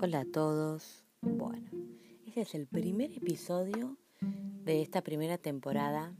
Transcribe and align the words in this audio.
Hola 0.00 0.20
a 0.20 0.24
todos. 0.24 1.04
Bueno, 1.22 1.68
este 2.24 2.42
es 2.42 2.54
el 2.54 2.68
primer 2.68 3.10
episodio 3.10 3.96
de 4.64 4.80
esta 4.80 5.02
primera 5.02 5.38
temporada 5.38 6.14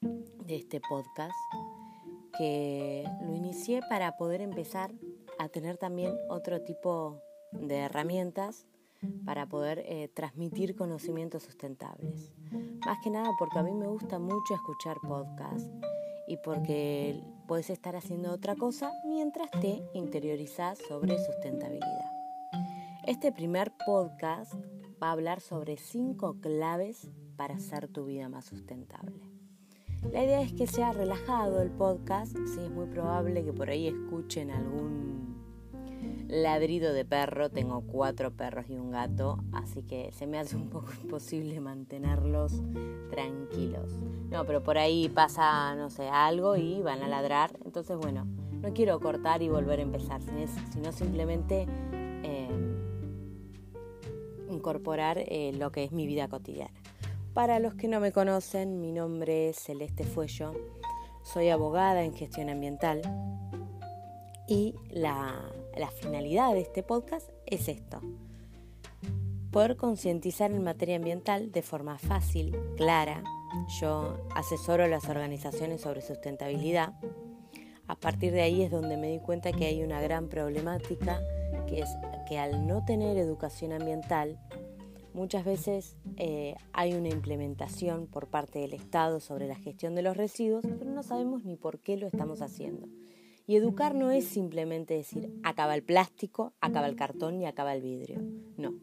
de 0.00 0.54
este 0.54 0.80
podcast 0.88 1.34
que 2.38 3.04
lo 3.20 3.34
inicié 3.34 3.80
para 3.88 4.16
poder 4.16 4.42
empezar 4.42 4.92
a 5.40 5.48
tener 5.48 5.76
también 5.76 6.14
otro 6.28 6.62
tipo 6.62 7.20
de 7.50 7.78
herramientas 7.78 8.68
para 9.24 9.48
poder 9.48 9.80
eh, 9.80 10.08
transmitir 10.14 10.76
conocimientos 10.76 11.42
sustentables. 11.42 12.30
Más 12.86 12.98
que 13.02 13.10
nada 13.10 13.28
porque 13.40 13.58
a 13.58 13.64
mí 13.64 13.74
me 13.74 13.88
gusta 13.88 14.20
mucho 14.20 14.54
escuchar 14.54 14.98
podcasts 15.02 15.68
y 16.28 16.36
porque 16.36 17.20
puedes 17.48 17.70
estar 17.70 17.96
haciendo 17.96 18.30
otra 18.30 18.54
cosa 18.54 18.92
mientras 19.04 19.50
te 19.50 19.82
interiorizas 19.94 20.78
sobre 20.88 21.18
sustentabilidad. 21.18 22.07
Este 23.08 23.32
primer 23.32 23.72
podcast 23.86 24.52
va 25.02 25.08
a 25.08 25.12
hablar 25.12 25.40
sobre 25.40 25.78
cinco 25.78 26.36
claves 26.42 27.08
para 27.38 27.54
hacer 27.54 27.88
tu 27.88 28.04
vida 28.04 28.28
más 28.28 28.44
sustentable. 28.44 29.22
La 30.12 30.22
idea 30.22 30.42
es 30.42 30.52
que 30.52 30.66
sea 30.66 30.92
relajado 30.92 31.62
el 31.62 31.70
podcast, 31.70 32.36
sí, 32.36 32.60
es 32.60 32.70
muy 32.70 32.84
probable 32.84 33.46
que 33.46 33.54
por 33.54 33.70
ahí 33.70 33.86
escuchen 33.86 34.50
algún 34.50 35.38
ladrido 36.28 36.92
de 36.92 37.06
perro, 37.06 37.48
tengo 37.48 37.80
cuatro 37.80 38.30
perros 38.30 38.66
y 38.68 38.76
un 38.76 38.90
gato, 38.90 39.38
así 39.54 39.82
que 39.84 40.12
se 40.12 40.26
me 40.26 40.38
hace 40.38 40.56
un 40.56 40.68
poco 40.68 40.88
imposible 41.02 41.62
mantenerlos 41.62 42.60
tranquilos. 43.10 43.90
No, 44.28 44.44
pero 44.44 44.62
por 44.62 44.76
ahí 44.76 45.08
pasa, 45.08 45.74
no 45.76 45.88
sé, 45.88 46.10
algo 46.10 46.56
y 46.56 46.82
van 46.82 47.02
a 47.02 47.08
ladrar, 47.08 47.58
entonces 47.64 47.96
bueno, 47.96 48.26
no 48.60 48.74
quiero 48.74 49.00
cortar 49.00 49.40
y 49.40 49.48
volver 49.48 49.78
a 49.78 49.82
empezar, 49.82 50.20
sino 50.72 50.92
simplemente 50.92 51.66
incorporar 54.68 55.16
eh, 55.18 55.52
lo 55.54 55.72
que 55.72 55.84
es 55.84 55.92
mi 55.92 56.06
vida 56.06 56.28
cotidiana. 56.28 56.74
Para 57.32 57.58
los 57.58 57.74
que 57.74 57.88
no 57.88 58.00
me 58.00 58.12
conocen, 58.12 58.82
mi 58.82 58.92
nombre 58.92 59.48
es 59.48 59.56
Celeste 59.56 60.04
Fuello, 60.04 60.52
soy 61.22 61.48
abogada 61.48 62.04
en 62.04 62.12
gestión 62.12 62.50
ambiental 62.50 63.00
y 64.46 64.74
la, 64.90 65.42
la 65.74 65.90
finalidad 65.90 66.52
de 66.52 66.60
este 66.60 66.82
podcast 66.82 67.30
es 67.46 67.68
esto, 67.68 68.02
poder 69.50 69.78
concientizar 69.78 70.50
en 70.50 70.62
materia 70.62 70.96
ambiental 70.96 71.50
de 71.50 71.62
forma 71.62 71.96
fácil, 71.96 72.54
clara. 72.76 73.22
Yo 73.80 74.18
asesoro 74.34 74.84
a 74.84 74.88
las 74.88 75.08
organizaciones 75.08 75.80
sobre 75.80 76.02
sustentabilidad. 76.02 76.92
A 77.86 77.94
partir 77.94 78.32
de 78.32 78.42
ahí 78.42 78.62
es 78.62 78.70
donde 78.70 78.98
me 78.98 79.10
di 79.10 79.18
cuenta 79.18 79.50
que 79.50 79.64
hay 79.64 79.82
una 79.82 80.02
gran 80.02 80.28
problemática, 80.28 81.22
que 81.66 81.80
es 81.80 81.88
que 82.28 82.38
al 82.38 82.66
no 82.66 82.84
tener 82.84 83.16
educación 83.16 83.72
ambiental, 83.72 84.38
muchas 85.18 85.44
veces 85.44 85.96
eh, 86.16 86.54
hay 86.72 86.94
una 86.94 87.08
implementación 87.08 88.06
por 88.06 88.28
parte 88.28 88.60
del 88.60 88.72
Estado 88.72 89.20
sobre 89.20 89.48
la 89.48 89.56
gestión 89.56 89.94
de 89.94 90.02
los 90.02 90.16
residuos, 90.16 90.64
pero 90.78 90.90
no 90.90 91.02
sabemos 91.02 91.44
ni 91.44 91.56
por 91.56 91.80
qué 91.80 91.96
lo 91.96 92.06
estamos 92.06 92.40
haciendo. 92.40 92.88
Y 93.46 93.56
educar 93.56 93.94
no 93.94 94.10
es 94.10 94.26
simplemente 94.26 94.94
decir 94.94 95.32
acaba 95.42 95.74
el 95.74 95.82
plástico, 95.82 96.54
acaba 96.60 96.86
el 96.86 96.96
cartón 96.96 97.40
y 97.40 97.46
acaba 97.46 97.74
el 97.74 97.82
vidrio. 97.82 98.20
No, 98.56 98.74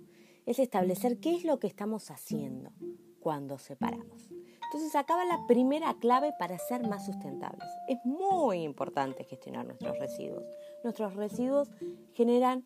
es 0.46 0.60
establecer 0.60 1.20
qué 1.20 1.36
es 1.36 1.46
lo 1.46 1.60
que 1.60 1.68
estamos 1.68 2.12
haciendo 2.12 2.72
cuando 3.20 3.58
separamos. 3.58 4.30
Entonces 4.66 4.96
acaba 4.96 5.24
la 5.24 5.48
primera 5.48 5.96
clave 6.00 6.34
para 6.38 6.58
ser 6.58 6.88
más 6.88 7.06
sustentables. 7.06 7.68
Es 7.88 8.00
muy 8.04 8.64
importante 8.64 9.24
gestionar 9.24 9.66
nuestros 9.66 9.98
residuos. 10.00 10.44
Nuestros 10.84 11.16
residuos 11.16 11.70
generan 12.14 12.66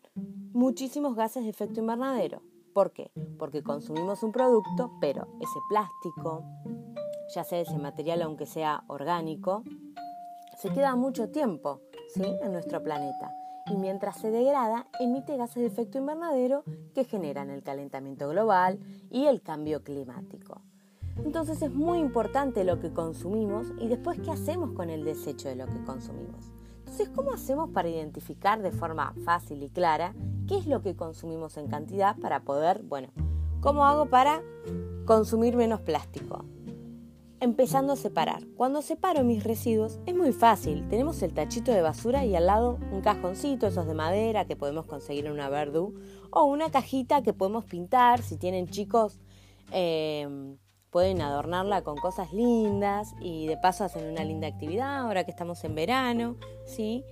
muchísimos 0.52 1.14
gases 1.14 1.44
de 1.44 1.50
efecto 1.50 1.80
invernadero. 1.80 2.42
¿Por 2.72 2.92
qué? 2.92 3.10
Porque 3.38 3.62
consumimos 3.62 4.22
un 4.22 4.32
producto, 4.32 4.92
pero 5.00 5.26
ese 5.40 5.58
plástico, 5.68 6.44
ya 7.34 7.44
sea 7.44 7.60
ese 7.60 7.78
material 7.78 8.22
aunque 8.22 8.46
sea 8.46 8.84
orgánico, 8.86 9.64
se 10.56 10.70
queda 10.70 10.94
mucho 10.94 11.30
tiempo 11.30 11.80
¿sí? 12.14 12.22
en 12.42 12.52
nuestro 12.52 12.82
planeta 12.82 13.34
y 13.70 13.76
mientras 13.76 14.18
se 14.18 14.30
degrada 14.30 14.86
emite 14.98 15.36
gases 15.36 15.62
de 15.62 15.66
efecto 15.66 15.98
invernadero 15.98 16.64
que 16.94 17.04
generan 17.04 17.50
el 17.50 17.62
calentamiento 17.62 18.28
global 18.28 18.78
y 19.10 19.26
el 19.26 19.42
cambio 19.42 19.82
climático. 19.82 20.60
Entonces 21.24 21.62
es 21.62 21.72
muy 21.72 21.98
importante 21.98 22.64
lo 22.64 22.80
que 22.80 22.92
consumimos 22.92 23.66
y 23.78 23.88
después 23.88 24.20
qué 24.20 24.30
hacemos 24.30 24.72
con 24.72 24.90
el 24.90 25.04
desecho 25.04 25.48
de 25.48 25.56
lo 25.56 25.66
que 25.66 25.82
consumimos. 25.84 26.52
Entonces, 26.90 27.14
¿cómo 27.14 27.32
hacemos 27.32 27.70
para 27.70 27.88
identificar 27.88 28.60
de 28.62 28.72
forma 28.72 29.14
fácil 29.24 29.62
y 29.62 29.70
clara 29.70 30.12
qué 30.48 30.58
es 30.58 30.66
lo 30.66 30.82
que 30.82 30.96
consumimos 30.96 31.56
en 31.56 31.68
cantidad 31.68 32.16
para 32.16 32.42
poder, 32.42 32.82
bueno, 32.82 33.12
¿cómo 33.60 33.86
hago 33.86 34.06
para 34.06 34.42
consumir 35.04 35.54
menos 35.54 35.82
plástico? 35.82 36.44
Empezando 37.38 37.92
a 37.92 37.96
separar. 37.96 38.44
Cuando 38.56 38.82
separo 38.82 39.22
mis 39.22 39.44
residuos 39.44 40.00
es 40.04 40.16
muy 40.16 40.32
fácil. 40.32 40.88
Tenemos 40.88 41.22
el 41.22 41.32
tachito 41.32 41.70
de 41.70 41.80
basura 41.80 42.24
y 42.24 42.34
al 42.34 42.46
lado 42.46 42.76
un 42.90 43.02
cajoncito, 43.02 43.68
esos 43.68 43.86
de 43.86 43.94
madera 43.94 44.46
que 44.46 44.56
podemos 44.56 44.86
conseguir 44.86 45.26
en 45.26 45.32
una 45.32 45.48
verdú, 45.48 45.94
o 46.32 46.42
una 46.46 46.72
cajita 46.72 47.22
que 47.22 47.32
podemos 47.32 47.66
pintar 47.66 48.20
si 48.20 48.36
tienen 48.36 48.66
chicos. 48.66 49.20
Eh, 49.70 50.56
pueden 50.90 51.22
adornarla 51.22 51.82
con 51.82 51.96
cosas 51.96 52.32
lindas 52.32 53.14
y 53.20 53.46
de 53.46 53.56
paso 53.56 53.84
hacen 53.84 54.10
una 54.10 54.24
linda 54.24 54.48
actividad 54.48 54.98
ahora 54.98 55.24
que 55.24 55.30
estamos 55.30 55.62
en 55.64 55.74
verano, 55.74 56.36
¿sí? 56.64 57.04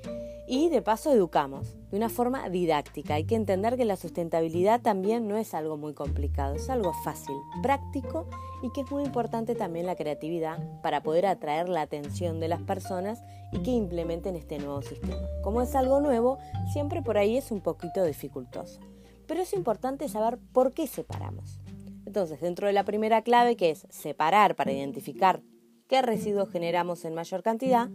Y 0.47 0.71
de 0.71 0.81
paso 0.81 1.13
educamos 1.13 1.77
de 1.91 1.99
una 1.99 2.09
forma 2.09 2.49
didáctica. 2.49 3.15
Hay 3.15 3.25
que 3.25 3.35
entender 3.35 3.77
que 3.77 3.85
la 3.85 3.97
sustentabilidad 3.97 4.81
también 4.81 5.29
no 5.29 5.37
es 5.37 5.53
algo 5.53 5.77
muy 5.77 5.93
complicado, 5.93 6.55
es 6.55 6.71
algo 6.71 6.93
fácil, 7.05 7.37
práctico 7.63 8.27
y 8.63 8.71
que 8.71 8.81
es 8.81 8.91
muy 8.91 9.05
importante 9.05 9.55
también 9.55 9.87
la 9.87 9.95
creatividad 9.95 10.59
para 10.83 11.03
poder 11.03 11.27
atraer 11.27 11.69
la 11.69 11.83
atención 11.83 12.41
de 12.41 12.49
las 12.49 12.63
personas 12.63 13.23
y 13.53 13.59
que 13.59 13.71
implementen 13.73 14.37
este 14.37 14.59
nuevo 14.59 14.81
sistema. 14.83 15.21
Como 15.43 15.61
es 15.61 15.75
algo 15.75 16.01
nuevo, 16.01 16.39
siempre 16.73 17.03
por 17.03 17.19
ahí 17.19 17.37
es 17.37 17.51
un 17.51 17.61
poquito 17.61 18.03
dificultoso. 18.05 18.81
Pero 19.27 19.43
es 19.43 19.53
importante 19.53 20.09
saber 20.09 20.39
por 20.53 20.73
qué 20.73 20.87
separamos. 20.87 21.61
Entonces, 22.09 22.41
dentro 22.41 22.67
de 22.67 22.73
la 22.73 22.87
primera 22.87 23.21
clave, 23.21 23.55
que 23.55 23.69
es 23.69 23.87
separar 23.91 24.57
para 24.57 24.73
identificar 24.73 25.43
qué 25.89 26.01
residuos 26.01 26.49
generamos 26.49 27.05
en 27.05 27.13
mayor 27.13 27.43
cantidad, 27.43 27.91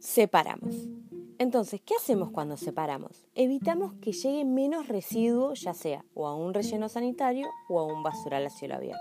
separamos. 0.00 0.74
Entonces, 1.38 1.80
¿qué 1.80 1.94
hacemos 1.98 2.30
cuando 2.30 2.58
separamos? 2.58 3.26
Evitamos 3.34 3.94
que 3.94 4.12
llegue 4.12 4.44
menos 4.44 4.86
residuo, 4.86 5.54
ya 5.54 5.72
sea 5.72 6.04
o 6.12 6.26
a 6.26 6.34
un 6.34 6.52
relleno 6.52 6.90
sanitario 6.90 7.48
o 7.70 7.80
a 7.80 7.86
un 7.86 8.02
basural 8.02 8.44
a 8.44 8.50
cielo 8.50 8.74
abierto. 8.74 9.00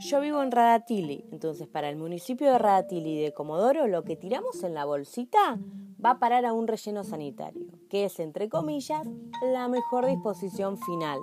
Yo 0.00 0.20
vivo 0.20 0.42
en 0.42 0.50
Radatili, 0.50 1.24
entonces 1.32 1.66
para 1.66 1.88
el 1.88 1.96
municipio 1.96 2.52
de 2.52 2.58
Radatili 2.58 3.12
y 3.12 3.22
de 3.22 3.32
Comodoro 3.32 3.86
lo 3.86 4.04
que 4.04 4.16
tiramos 4.16 4.62
en 4.64 4.74
la 4.74 4.84
bolsita 4.84 5.58
va 6.04 6.10
a 6.10 6.18
parar 6.18 6.44
a 6.44 6.52
un 6.52 6.68
relleno 6.68 7.04
sanitario, 7.04 7.75
que 7.88 8.04
es, 8.04 8.20
entre 8.20 8.48
comillas, 8.48 9.06
la 9.42 9.68
mejor 9.68 10.06
disposición 10.06 10.78
final 10.78 11.18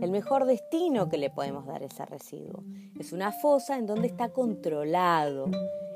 el 0.00 0.10
mejor 0.10 0.44
destino 0.44 1.08
que 1.08 1.18
le 1.18 1.30
podemos 1.30 1.66
dar 1.66 1.82
a 1.82 1.86
ese 1.86 2.04
residuo. 2.04 2.62
Es 2.98 3.12
una 3.12 3.32
fosa 3.32 3.78
en 3.78 3.86
donde 3.86 4.06
está 4.06 4.30
controlado 4.30 5.46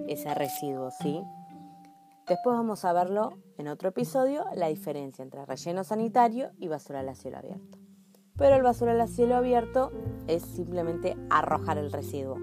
ese 0.09 0.35
residuo, 0.35 0.91
¿sí? 0.91 1.23
Después 2.27 2.57
vamos 2.57 2.85
a 2.85 2.93
verlo 2.93 3.31
en 3.59 3.69
otro 3.69 3.89
episodio, 3.91 4.45
la 4.55 4.69
diferencia 4.69 5.23
entre 5.23 5.45
relleno 5.45 5.85
sanitario 5.85 6.51
y 6.59 6.69
basura 6.69 7.01
a 7.01 7.15
cielo 7.15 7.39
abierto. 7.39 7.79
Pero 8.37 8.57
el 8.57 8.63
basura 8.63 8.93
a 8.93 9.07
cielo 9.07 9.37
abierto 9.37 9.93
es 10.29 10.43
simplemente 10.43 11.17
arrojar 11.29 11.79
el 11.79 11.93
residuo, 11.93 12.39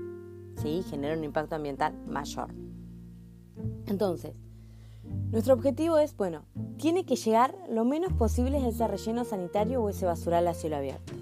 ¿sí? 0.57 0.83
Genera 0.89 1.17
un 1.17 1.23
impacto 1.23 1.55
ambiental 1.55 1.97
mayor. 2.05 2.53
Entonces, 3.87 4.39
nuestro 5.31 5.53
objetivo 5.53 5.97
es, 5.99 6.17
bueno, 6.17 6.43
tiene 6.77 7.05
que 7.05 7.15
llegar 7.15 7.55
lo 7.69 7.85
menos 7.85 8.13
posible 8.13 8.67
ese 8.67 8.87
relleno 8.87 9.23
sanitario 9.25 9.81
o 9.81 9.89
ese 9.89 10.05
basural 10.05 10.47
a 10.47 10.53
cielo 10.53 10.77
abierto. 10.77 11.13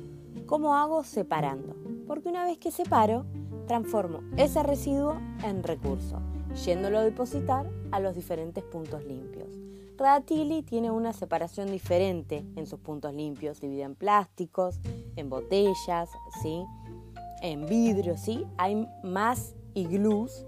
¿Cómo 0.45 0.75
hago? 0.75 1.03
Separando. 1.03 1.75
Porque 2.07 2.29
una 2.29 2.45
vez 2.45 2.57
que 2.57 2.71
separo, 2.71 3.25
transformo 3.67 4.21
ese 4.37 4.63
residuo 4.63 5.17
en 5.43 5.61
recurso, 5.61 6.21
yéndolo 6.65 6.99
a 6.99 7.03
depositar 7.03 7.69
a 7.91 7.99
los 7.99 8.15
diferentes 8.15 8.63
puntos 8.63 9.03
limpios. 9.03 9.49
Radatili 9.97 10.61
tiene 10.61 10.89
una 10.89 11.11
separación 11.11 11.71
diferente 11.71 12.45
en 12.55 12.65
sus 12.65 12.79
puntos 12.79 13.13
limpios, 13.13 13.59
divide 13.59 13.81
en 13.81 13.95
plásticos, 13.95 14.79
en 15.15 15.29
botellas, 15.29 16.09
¿sí? 16.41 16.63
en 17.41 17.65
vidrio, 17.65 18.17
¿sí? 18.17 18.45
hay 18.57 18.87
más 19.03 19.53
iglús 19.73 20.45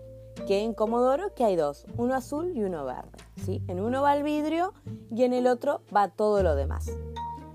que 0.48 0.64
en 0.64 0.74
Comodoro 0.74 1.34
que 1.34 1.44
hay 1.44 1.56
dos, 1.56 1.86
uno 1.98 2.16
azul 2.16 2.52
y 2.56 2.64
uno 2.64 2.86
verde. 2.86 3.18
¿sí? 3.46 3.62
En 3.68 3.80
uno 3.80 4.02
va 4.02 4.16
el 4.16 4.24
vidrio 4.24 4.74
y 5.12 5.24
en 5.24 5.34
el 5.34 5.48
otro 5.48 5.82
va 5.96 6.10
todo 6.10 6.44
lo 6.44 6.56
demás. 6.56 6.92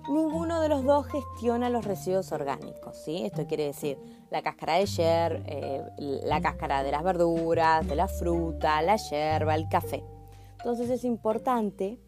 Ninguno 0.09 0.61
de 0.61 0.69
los 0.69 0.85
dos 0.85 1.07
gestiona 1.07 1.71
los 1.71 1.85
residuos 1.85 2.33
orgánicos. 2.33 2.97
¿sí? 3.05 3.25
Esto 3.25 3.47
quiere 3.47 3.65
decir 3.65 3.99
la 4.31 4.43
cáscara 4.43 4.75
de 4.75 4.87
yer, 4.87 5.43
eh, 5.47 5.83
la 6.25 6.41
cáscara 6.41 6.83
de 6.83 6.91
las 6.91 7.03
verduras, 7.03 7.87
de 7.87 7.97
la 7.97 8.09
fruta, 8.09 8.83
la 8.83 8.97
yerba, 8.97 9.55
el 9.55 9.69
café. 9.69 10.05
Entonces 10.59 10.91
es 10.91 11.05
importante, 11.05 11.99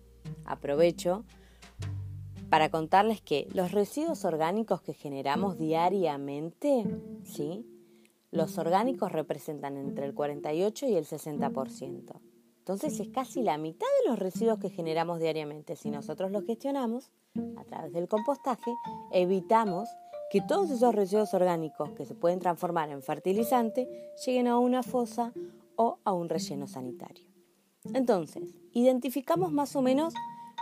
aprovecho, 0.45 1.25
para 2.49 2.71
contarles 2.71 3.21
que 3.21 3.49
los 3.53 3.73
residuos 3.73 4.25
orgánicos 4.25 4.81
que 4.81 4.95
generamos 4.95 5.59
diariamente, 5.59 6.85
¿sí? 7.25 7.67
Los 8.37 8.59
orgánicos 8.59 9.13
representan 9.13 9.79
entre 9.79 10.05
el 10.05 10.13
48 10.13 10.89
y 10.89 10.97
el 10.97 11.07
60%. 11.07 12.21
Entonces 12.59 13.01
es 13.01 13.09
casi 13.09 13.43
la 13.43 13.57
mitad 13.57 13.87
de 14.03 14.11
los 14.11 14.19
residuos 14.19 14.59
que 14.59 14.69
generamos 14.69 15.21
diariamente. 15.21 15.75
Si 15.75 15.91
nosotros 15.91 16.31
los 16.31 16.45
gestionamos 16.45 17.11
a 17.57 17.65
través 17.65 17.95
del 17.95 18.09
compostaje, 18.09 18.71
evitamos 19.11 19.89
que 20.31 20.43
todos 20.43 20.69
esos 20.71 20.95
residuos 20.95 21.33
orgánicos 21.33 21.93
que 21.93 22.05
se 22.05 22.15
pueden 22.15 22.39
transformar 22.39 22.91
en 22.91 23.01
fertilizante 23.01 23.89
lleguen 24.27 24.49
a 24.49 24.59
una 24.59 24.83
fosa 24.83 25.33
o 25.77 25.99
a 26.05 26.13
un 26.13 26.29
relleno 26.29 26.67
sanitario. 26.67 27.25
Entonces, 27.95 28.55
identificamos 28.73 29.51
más 29.51 29.75
o 29.77 29.81
menos, 29.81 30.13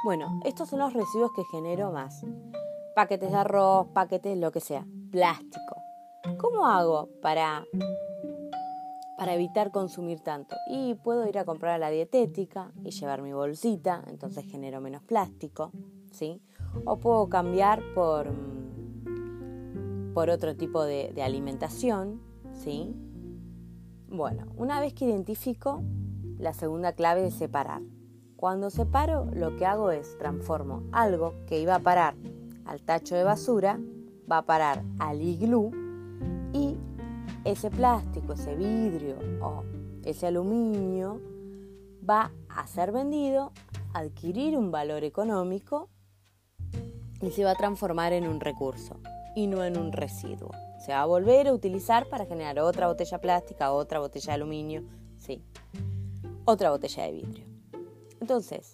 bueno, 0.05 0.41
estos 0.45 0.69
son 0.69 0.79
los 0.79 0.93
residuos 0.93 1.33
que 1.35 1.43
genero 1.51 1.91
más. 1.91 2.25
Paquetes 2.95 3.33
de 3.33 3.37
arroz, 3.37 3.89
paquetes, 3.89 4.39
lo 4.39 4.53
que 4.53 4.61
sea, 4.61 4.87
plástico. 5.11 5.84
¿Cómo 6.39 6.67
hago 6.67 7.09
para 7.21 7.65
para 9.17 9.35
evitar 9.35 9.71
consumir 9.71 10.21
tanto. 10.21 10.57
Y 10.69 10.95
puedo 10.95 11.27
ir 11.29 11.39
a 11.39 11.45
comprar 11.45 11.75
a 11.75 11.79
la 11.79 11.91
dietética 11.91 12.73
y 12.83 12.91
llevar 12.91 13.23
mi 13.23 13.33
bolsita, 13.33 14.03
entonces 14.09 14.45
genero 14.45 14.81
menos 14.81 15.03
plástico, 15.03 15.73
¿sí? 16.11 16.41
O 16.85 16.99
puedo 16.99 17.29
cambiar 17.29 17.83
por, 17.95 18.33
por 20.13 20.31
otro 20.31 20.57
tipo 20.57 20.85
de, 20.85 21.13
de 21.15 21.23
alimentación, 21.23 22.21
¿sí? 22.53 22.95
Bueno, 24.09 24.47
una 24.57 24.81
vez 24.81 24.95
que 24.95 25.07
identifico, 25.07 25.83
la 26.39 26.53
segunda 26.53 26.93
clave 26.93 27.27
es 27.27 27.35
separar. 27.35 27.83
Cuando 28.37 28.69
separo, 28.71 29.27
lo 29.33 29.57
que 29.57 29.65
hago 29.65 29.91
es 29.91 30.19
transformo 30.19 30.83
algo 30.93 31.35
que 31.47 31.61
iba 31.61 31.77
a 31.77 31.81
parar 31.81 32.15
al 32.67 32.83
tacho 32.83 33.15
de 33.15 33.25
basura, 33.25 33.81
va 34.31 34.39
a 34.39 34.47
parar 34.47 34.85
al 34.99 35.23
iglú 35.23 35.84
y 36.53 36.77
ese 37.45 37.71
plástico, 37.71 38.33
ese 38.33 38.55
vidrio 38.55 39.17
o 39.43 39.65
ese 40.05 40.27
aluminio 40.27 41.21
va 42.09 42.31
a 42.49 42.67
ser 42.67 42.93
vendido, 42.93 43.53
adquirir 43.93 44.57
un 44.57 44.71
valor 44.71 45.05
económico 45.05 45.89
y 47.21 47.31
se 47.31 47.45
va 47.45 47.53
a 47.53 47.57
transformar 47.57 48.13
en 48.13 48.27
un 48.27 48.41
recurso 48.41 49.01
y 49.35 49.47
no 49.47 49.65
en 49.65 49.79
un 49.79 49.93
residuo. 49.93 50.51
Se 50.85 50.93
va 50.93 51.03
a 51.03 51.07
volver 51.07 51.49
a 51.49 51.55
utilizar 51.55 52.09
para 52.09 52.27
generar 52.27 52.59
otra 52.61 52.89
botella 52.89 53.21
plástica, 53.21 53.73
otra 53.73 53.99
botella 53.99 54.33
de 54.33 54.35
aluminio, 54.35 54.83
sí, 55.19 55.43
otra 56.45 56.71
botella 56.71 57.05
de 57.05 57.13
vidrio. 57.13 57.47
Entonces, 58.21 58.73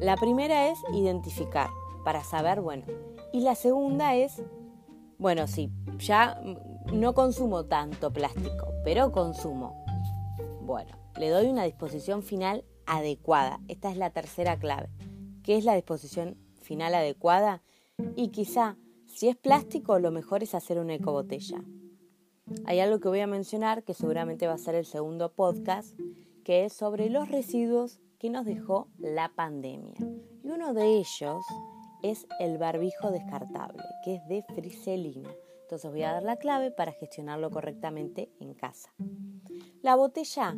la 0.00 0.16
primera 0.16 0.68
es 0.68 0.78
identificar 0.92 1.70
para 2.04 2.22
saber, 2.22 2.60
bueno, 2.60 2.84
y 3.32 3.40
la 3.40 3.54
segunda 3.54 4.14
es, 4.14 4.42
bueno, 5.18 5.46
sí, 5.46 5.70
ya 5.98 6.40
no 6.92 7.12
consumo 7.14 7.64
tanto 7.66 8.12
plástico, 8.12 8.72
pero 8.84 9.12
consumo. 9.12 9.84
Bueno, 10.62 10.96
le 11.18 11.28
doy 11.28 11.46
una 11.46 11.64
disposición 11.64 12.22
final 12.22 12.64
adecuada. 12.86 13.60
Esta 13.68 13.90
es 13.90 13.96
la 13.96 14.10
tercera 14.10 14.58
clave. 14.58 14.88
¿Qué 15.42 15.56
es 15.56 15.64
la 15.64 15.74
disposición 15.74 16.36
final 16.60 16.94
adecuada? 16.94 17.62
Y 18.14 18.28
quizá, 18.28 18.76
si 19.06 19.28
es 19.28 19.36
plástico, 19.36 19.98
lo 19.98 20.10
mejor 20.10 20.42
es 20.42 20.54
hacer 20.54 20.78
una 20.78 20.94
ecobotella. 20.94 21.64
Hay 22.64 22.80
algo 22.80 23.00
que 23.00 23.08
voy 23.08 23.20
a 23.20 23.26
mencionar 23.26 23.82
que 23.82 23.94
seguramente 23.94 24.46
va 24.46 24.54
a 24.54 24.58
ser 24.58 24.74
el 24.74 24.86
segundo 24.86 25.32
podcast, 25.32 25.98
que 26.44 26.64
es 26.64 26.72
sobre 26.72 27.10
los 27.10 27.28
residuos 27.28 28.00
que 28.18 28.30
nos 28.30 28.46
dejó 28.46 28.88
la 28.98 29.32
pandemia. 29.34 29.96
Y 30.42 30.48
uno 30.48 30.74
de 30.74 30.86
ellos 30.96 31.44
es 32.02 32.26
el 32.40 32.58
barbijo 32.58 33.10
descartable, 33.10 33.82
que 34.04 34.16
es 34.16 34.28
de 34.28 34.42
friselina. 34.54 35.30
Entonces 35.62 35.90
voy 35.90 36.02
a 36.02 36.12
dar 36.12 36.22
la 36.22 36.36
clave 36.36 36.70
para 36.70 36.92
gestionarlo 36.92 37.50
correctamente 37.50 38.30
en 38.40 38.54
casa. 38.54 38.90
La 39.82 39.96
botella, 39.96 40.56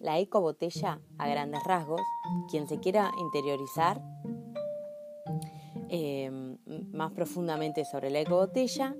la 0.00 0.18
eco 0.18 0.40
botella 0.40 1.00
a 1.16 1.28
grandes 1.28 1.64
rasgos, 1.64 2.02
quien 2.50 2.68
se 2.68 2.78
quiera 2.78 3.10
interiorizar 3.18 4.02
em, 5.88 6.58
más 6.92 7.12
profundamente 7.12 7.84
sobre 7.84 8.10
la 8.10 8.20
eco 8.20 8.36
botella, 8.36 8.94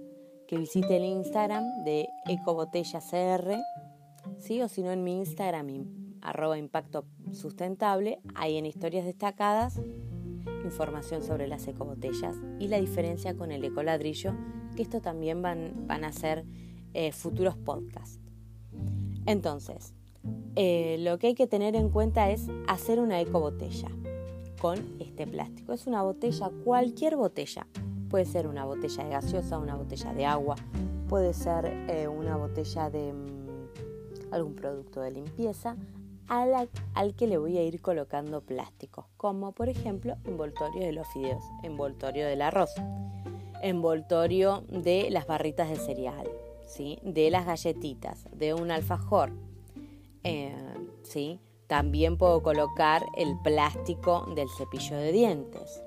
que 0.47 0.56
visite 0.56 0.97
el 0.97 1.05
Instagram 1.05 1.85
de 1.85 2.09
ecobotellacr, 2.26 3.59
¿sí? 4.38 4.62
o 4.62 4.69
si 4.69 4.82
no 4.82 4.93
en 4.93 5.05
mi 5.05 5.19
Instagram, 5.19 6.19
arroba 6.23 6.56
impacto 6.56 7.05
sustentable, 7.32 8.21
hay 8.35 8.56
en 8.56 8.67
historias 8.67 9.05
destacadas 9.05 9.79
información 10.64 11.22
sobre 11.22 11.46
las 11.46 11.66
ecobotellas 11.66 12.37
y 12.58 12.69
la 12.69 12.81
diferencia 12.81 13.37
con 13.37 13.52
el 13.52 13.64
ecoladrillo 13.64 14.34
que 14.76 14.82
esto 14.82 15.00
también 15.00 15.43
van, 15.43 15.87
van 15.87 16.05
a 16.05 16.12
ser 16.12 16.44
eh, 16.94 17.12
futuros 17.12 17.56
podcasts. 17.56 18.20
Entonces, 19.26 19.94
eh, 20.56 20.96
lo 21.00 21.19
que 21.19 21.28
hay 21.28 21.34
que 21.34 21.46
tener 21.46 21.76
en 21.76 21.90
cuenta 21.90 22.31
es 22.31 22.49
hacer 22.69 23.00
una 23.00 23.20
ecobotella 23.20 23.88
con 24.61 24.78
este 25.00 25.26
plástico. 25.26 25.72
Es 25.72 25.87
una 25.87 26.02
botella, 26.02 26.50
cualquier 26.64 27.16
botella. 27.16 27.66
Puede 28.08 28.25
ser 28.25 28.46
una 28.46 28.64
botella 28.64 29.05
de 29.05 29.11
gaseosa, 29.11 29.58
una 29.58 29.75
botella 29.75 30.14
de 30.14 30.25
agua, 30.25 30.56
puede 31.08 31.34
ser 31.34 31.66
eh, 31.88 32.08
una 32.08 32.37
botella 32.37 32.90
de 32.90 33.12
mm, 33.12 34.32
algún 34.32 34.55
producto 34.55 35.00
de 35.00 35.11
limpieza 35.11 35.76
al 36.29 37.15
que 37.17 37.26
le 37.26 37.38
voy 37.38 37.59
a 37.59 37.62
ir 37.62 37.81
colocando 37.81 38.41
plásticos, 38.41 39.06
como 39.17 39.53
por 39.53 39.69
ejemplo 39.69 40.17
envoltorio 40.25 40.82
de 40.82 40.93
los 40.93 41.06
fideos, 41.09 41.44
envoltorio 41.62 42.26
del 42.26 42.43
arroz 42.43 42.71
envoltorio 43.65 44.62
de 44.69 45.09
las 45.11 45.26
barritas 45.26 45.71
de 45.71 45.76
cereal, 45.76 46.29
¿sí? 46.67 46.99
de 47.03 47.31
las 47.31 47.47
galletitas, 47.47 48.29
de 48.32 48.53
un 48.53 48.71
alfajor. 48.71 49.32
Eh, 50.23 50.55
¿sí? 51.03 51.41
También 51.67 52.19
puedo 52.19 52.43
colocar 52.43 53.03
el 53.17 53.38
plástico 53.43 54.26
del 54.37 54.49
cepillo 54.50 54.97
de 54.97 55.12
dientes. 55.12 55.82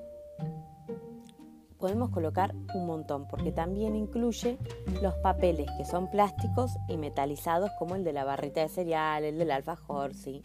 Podemos 1.78 2.10
colocar 2.10 2.56
un 2.74 2.86
montón 2.86 3.28
porque 3.28 3.52
también 3.52 3.96
incluye 3.96 4.58
los 5.02 5.14
papeles 5.16 5.68
que 5.78 5.86
son 5.86 6.10
plásticos 6.10 6.72
y 6.88 6.98
metalizados 6.98 7.72
como 7.78 7.96
el 7.96 8.04
de 8.04 8.14
la 8.14 8.24
barrita 8.24 8.62
de 8.62 8.70
cereal, 8.70 9.24
el 9.24 9.38
del 9.38 9.52
alfajor, 9.52 10.14
¿sí? 10.14 10.42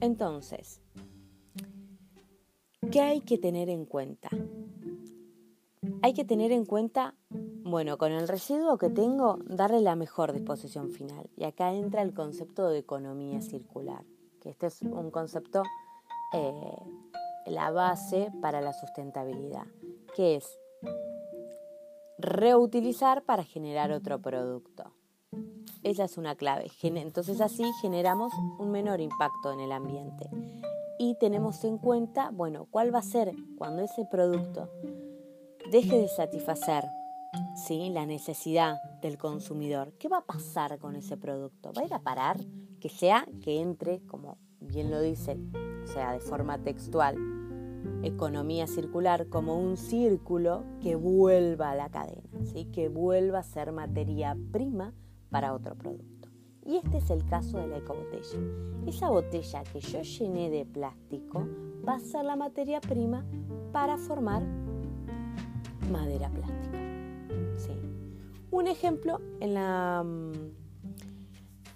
Entonces, 0.00 0.80
¿qué 2.90 3.00
hay 3.00 3.20
que 3.20 3.38
tener 3.38 3.68
en 3.68 3.84
cuenta? 3.84 4.30
hay 6.02 6.14
que 6.14 6.24
tener 6.24 6.52
en 6.52 6.64
cuenta, 6.64 7.14
bueno, 7.30 7.98
con 7.98 8.12
el 8.12 8.28
residuo 8.28 8.78
que 8.78 8.90
tengo, 8.90 9.38
darle 9.44 9.80
la 9.80 9.96
mejor 9.96 10.32
disposición 10.32 10.90
final. 10.90 11.28
Y 11.36 11.44
acá 11.44 11.72
entra 11.72 12.02
el 12.02 12.14
concepto 12.14 12.68
de 12.68 12.78
economía 12.78 13.40
circular, 13.40 14.04
que 14.40 14.50
este 14.50 14.66
es 14.66 14.82
un 14.82 15.10
concepto, 15.10 15.62
eh, 16.32 16.76
la 17.46 17.70
base 17.70 18.30
para 18.40 18.60
la 18.60 18.72
sustentabilidad, 18.72 19.66
que 20.10 20.36
es 20.36 20.58
reutilizar 22.18 23.24
para 23.24 23.44
generar 23.44 23.92
otro 23.92 24.20
producto. 24.20 24.92
Esa 25.82 26.04
es 26.04 26.18
una 26.18 26.34
clave. 26.34 26.70
Entonces 26.82 27.40
así 27.40 27.64
generamos 27.80 28.32
un 28.58 28.70
menor 28.70 29.00
impacto 29.00 29.52
en 29.52 29.60
el 29.60 29.72
ambiente. 29.72 30.28
Y 30.98 31.16
tenemos 31.18 31.64
en 31.64 31.78
cuenta, 31.78 32.30
bueno, 32.30 32.66
cuál 32.70 32.94
va 32.94 32.98
a 32.98 33.02
ser 33.02 33.32
cuando 33.56 33.82
ese 33.82 34.04
producto 34.10 34.68
deje 35.70 35.98
de 35.98 36.08
satisfacer 36.08 36.84
¿sí? 37.66 37.88
la 37.90 38.04
necesidad 38.04 38.76
del 39.00 39.16
consumidor, 39.16 39.94
¿qué 39.98 40.08
va 40.08 40.18
a 40.18 40.26
pasar 40.26 40.78
con 40.78 40.96
ese 40.96 41.16
producto? 41.16 41.72
¿Va 41.72 41.82
a 41.82 41.86
ir 41.86 41.94
a 41.94 42.02
parar? 42.02 42.38
Que 42.80 42.90
sea 42.90 43.26
que 43.42 43.60
entre, 43.60 44.00
como 44.06 44.36
bien 44.60 44.90
lo 44.90 45.00
dice, 45.00 45.38
o 45.84 45.86
sea, 45.86 46.12
de 46.12 46.20
forma 46.20 46.58
textual, 46.58 47.16
economía 48.02 48.66
circular 48.66 49.28
como 49.28 49.58
un 49.58 49.76
círculo 49.76 50.64
que 50.80 50.96
vuelva 50.96 51.70
a 51.70 51.74
la 51.74 51.90
cadena, 51.90 52.44
¿sí? 52.44 52.66
que 52.66 52.88
vuelva 52.88 53.40
a 53.40 53.42
ser 53.42 53.72
materia 53.72 54.36
prima 54.52 54.94
para 55.30 55.54
otro 55.54 55.76
producto. 55.76 56.28
Y 56.64 56.76
este 56.76 56.98
es 56.98 57.10
el 57.10 57.24
caso 57.24 57.58
de 57.58 57.66
la 57.66 57.78
ecobotella. 57.78 58.38
Esa 58.86 59.08
botella 59.08 59.62
que 59.64 59.80
yo 59.80 60.02
llené 60.02 60.50
de 60.50 60.66
plástico 60.66 61.46
va 61.86 61.94
a 61.94 62.00
ser 62.00 62.24
la 62.24 62.36
materia 62.36 62.80
prima 62.80 63.24
para 63.72 63.96
formar 63.96 64.42
madera 65.90 66.30
plástica. 66.30 66.78
Sí. 67.56 67.72
Un 68.50 68.66
ejemplo, 68.66 69.20
en 69.40 69.54
la 69.54 70.02
mm, 70.04 70.32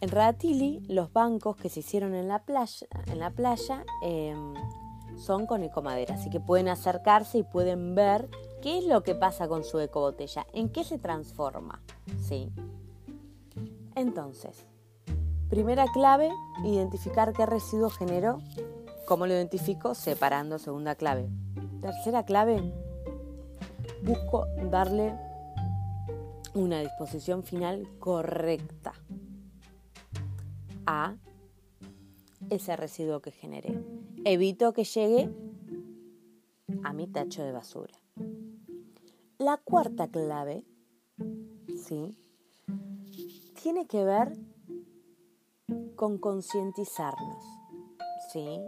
en 0.05 0.11
Radatili, 0.11 0.83
los 0.87 1.13
bancos 1.15 1.57
que 1.57 1.71
se 1.71 1.81
hicieron 1.81 2.15
en 2.15 2.29
la 2.29 2.45
playa, 2.45 2.87
en 3.07 3.19
la 3.19 3.31
playa 3.31 3.87
em, 4.03 4.53
son 5.17 5.47
con 5.47 5.63
ecomadera, 5.63 6.15
así 6.15 6.31
que 6.31 6.41
pueden 6.41 6.69
acercarse 6.69 7.39
y 7.39 7.43
pueden 7.43 7.95
ver 7.95 8.29
qué 8.63 8.79
es 8.79 8.85
lo 8.85 9.03
que 9.03 9.15
pasa 9.15 9.49
con 9.49 9.65
su 9.65 9.79
ecobotella, 9.79 10.47
en 10.53 10.69
qué 10.69 10.85
se 10.85 10.99
transforma. 10.99 11.83
¿sí? 12.27 12.51
Entonces, 13.95 14.67
primera 15.49 15.87
clave, 15.93 16.31
identificar 16.65 17.33
qué 17.33 17.47
residuo 17.47 17.91
generó. 17.91 18.41
¿Cómo 19.07 19.27
lo 19.27 19.35
identifico? 19.35 19.95
Separando 19.95 20.59
segunda 20.59 20.95
clave. 20.95 21.29
Tercera 21.81 22.25
clave, 22.25 22.73
busco 24.03 24.47
darle 24.71 25.15
una 26.55 26.81
disposición 26.81 27.43
final 27.43 27.87
correcta 27.99 28.95
a 30.87 31.17
ese 32.51 32.77
residuo 32.77 33.21
que 33.21 33.31
genere. 33.31 33.79
Evito 34.27 34.73
que 34.73 34.85
llegue 34.85 35.31
a 36.83 36.95
mi 36.95 37.07
tacho 37.07 37.43
de 37.43 37.53
basura. 37.53 37.93
La 39.37 39.59
cuarta 39.59 40.09
clave, 40.09 40.65
¿sí? 41.77 42.17
Tiene 43.63 43.87
que 43.87 44.03
ver 44.03 44.39
con 45.95 46.17
concientizarnos, 46.17 47.45
¿sí? 48.33 48.63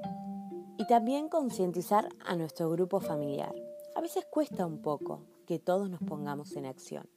Y 0.76 0.86
también 0.88 1.30
concientizar 1.30 2.10
a 2.26 2.36
nuestro 2.36 2.68
grupo 2.68 3.00
familiar. 3.00 3.54
A 3.94 4.02
veces 4.02 4.26
cuesta 4.30 4.66
un 4.66 4.82
poco 4.82 5.22
que 5.46 5.58
todos 5.58 5.88
nos 5.88 6.02
pongamos 6.02 6.54
en 6.56 6.66
acción, 6.66 7.08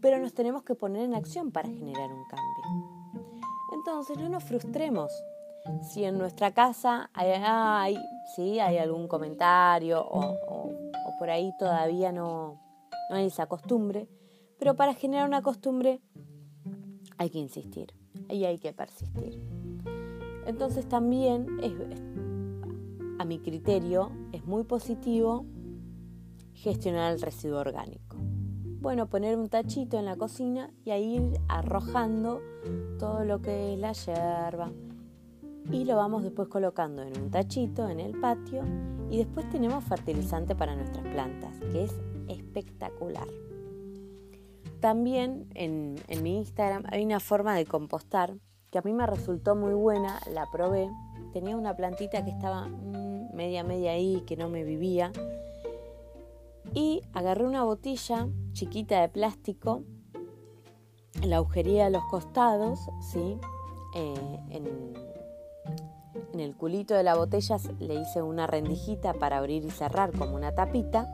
pero 0.00 0.18
nos 0.18 0.34
tenemos 0.34 0.64
que 0.64 0.74
poner 0.74 1.02
en 1.02 1.14
acción 1.14 1.52
para 1.52 1.68
generar 1.68 2.10
un 2.10 2.24
cambio. 2.24 3.22
Entonces 3.74 4.18
no 4.18 4.28
nos 4.28 4.42
frustremos 4.42 5.12
si 5.82 6.04
en 6.04 6.18
nuestra 6.18 6.52
casa 6.52 7.10
hay, 7.12 7.32
hay 8.36 8.78
algún 8.78 9.08
comentario 9.08 10.06
o, 10.08 10.72
por 11.18 11.30
ahí 11.30 11.52
todavía 11.58 12.12
no, 12.12 12.60
no 13.10 13.16
hay 13.16 13.26
esa 13.26 13.46
costumbre, 13.46 14.08
pero 14.58 14.74
para 14.74 14.94
generar 14.94 15.28
una 15.28 15.42
costumbre 15.42 16.00
hay 17.18 17.28
que 17.28 17.38
insistir 17.38 17.92
y 18.30 18.44
hay 18.44 18.58
que 18.58 18.72
persistir. 18.72 19.38
Entonces 20.46 20.88
también 20.88 21.46
a 23.18 23.24
mi 23.24 23.38
criterio 23.38 24.10
es 24.32 24.44
muy 24.46 24.64
positivo 24.64 25.44
gestionar 26.54 27.12
el 27.12 27.20
residuo 27.20 27.60
orgánico. 27.60 28.16
Bueno, 28.80 29.10
poner 29.10 29.36
un 29.36 29.50
tachito 29.50 29.98
en 29.98 30.06
la 30.06 30.16
cocina 30.16 30.70
y 30.86 30.90
ahí 30.90 31.16
ir 31.16 31.40
arrojando 31.48 32.40
todo 32.98 33.24
lo 33.24 33.42
que 33.42 33.74
es 33.74 33.78
la 33.78 33.92
hierba. 33.92 34.72
Y 35.70 35.84
lo 35.84 35.96
vamos 35.96 36.22
después 36.22 36.48
colocando 36.48 37.02
en 37.02 37.20
un 37.20 37.30
tachito 37.30 37.88
en 37.88 38.00
el 38.00 38.18
patio 38.18 38.62
y 39.10 39.18
después 39.18 39.48
tenemos 39.50 39.84
fertilizante 39.84 40.54
para 40.54 40.74
nuestras 40.74 41.04
plantas, 41.06 41.58
que 41.72 41.84
es 41.84 41.94
espectacular. 42.28 43.26
También 44.80 45.46
en, 45.54 45.96
en 46.08 46.22
mi 46.22 46.38
Instagram 46.38 46.84
hay 46.90 47.04
una 47.04 47.20
forma 47.20 47.54
de 47.54 47.66
compostar 47.66 48.34
que 48.70 48.78
a 48.78 48.82
mí 48.82 48.92
me 48.92 49.06
resultó 49.06 49.54
muy 49.54 49.74
buena, 49.74 50.20
la 50.32 50.46
probé. 50.50 50.88
Tenía 51.32 51.56
una 51.56 51.76
plantita 51.76 52.24
que 52.24 52.30
estaba 52.30 52.66
mm, 52.66 53.34
media 53.34 53.62
media 53.62 53.92
ahí, 53.92 54.22
que 54.26 54.36
no 54.36 54.48
me 54.48 54.64
vivía 54.64 55.12
y 56.74 57.02
agarré 57.12 57.44
una 57.44 57.64
botella 57.64 58.28
chiquita 58.52 59.00
de 59.00 59.08
plástico, 59.08 59.82
la 61.22 61.36
agujería 61.36 61.84
de 61.84 61.90
los 61.90 62.04
costados, 62.04 62.78
¿sí? 63.00 63.38
Eh, 63.96 64.38
en, 64.50 65.09
en 66.32 66.40
el 66.40 66.56
culito 66.56 66.94
de 66.94 67.02
la 67.02 67.14
botella 67.14 67.56
le 67.78 67.94
hice 67.94 68.22
una 68.22 68.46
rendijita 68.46 69.14
para 69.14 69.38
abrir 69.38 69.64
y 69.64 69.70
cerrar 69.70 70.12
como 70.16 70.36
una 70.36 70.52
tapita 70.52 71.12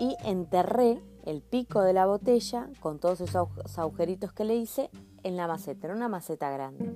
y 0.00 0.16
enterré 0.24 1.02
el 1.24 1.42
pico 1.42 1.80
de 1.82 1.92
la 1.92 2.06
botella 2.06 2.68
con 2.80 2.98
todos 2.98 3.20
esos 3.20 3.48
agujeritos 3.78 4.32
que 4.32 4.44
le 4.44 4.56
hice 4.56 4.90
en 5.22 5.36
la 5.36 5.46
maceta, 5.46 5.86
era 5.86 5.96
una 5.96 6.08
maceta 6.08 6.50
grande. 6.50 6.94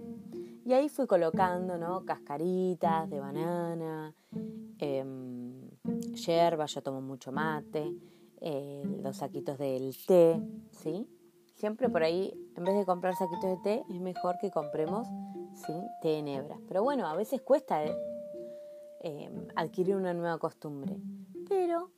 Y 0.65 0.75
ahí 0.75 0.91
fui 0.91 1.07
colocando, 1.07 1.79
¿no? 1.79 2.05
Cascaritas 2.05 3.09
de 3.09 3.21
banana, 3.21 4.15
eh, 4.79 5.05
yerba, 6.15 6.67
yo 6.67 6.83
tomo 6.83 7.01
mucho 7.01 7.33
mate, 7.33 7.91
eh, 8.41 8.83
los 9.03 9.17
saquitos 9.17 9.57
del 9.57 9.97
té, 10.07 10.39
¿sí? 10.73 11.09
Siempre 11.55 11.89
por 11.89 12.03
ahí, 12.03 12.33
en 12.55 12.65
vez 12.65 12.77
de 12.77 12.85
comprar 12.85 13.15
saquitos 13.15 13.51
de 13.51 13.57
té, 13.63 13.85
es 13.89 14.01
mejor 14.01 14.37
que 14.41 14.51
compremos 14.51 15.09
¿sí? 15.67 15.73
hebra. 16.03 16.59
Pero 16.69 16.83
bueno, 16.83 17.07
a 17.07 17.15
veces 17.15 17.41
cuesta 17.41 17.85
eh, 17.85 17.95
em, 19.01 19.49
adquirir 19.57 19.97
una 19.97 20.15
nueva 20.15 20.39
costumbre. 20.39 20.97
Pero 21.49 21.91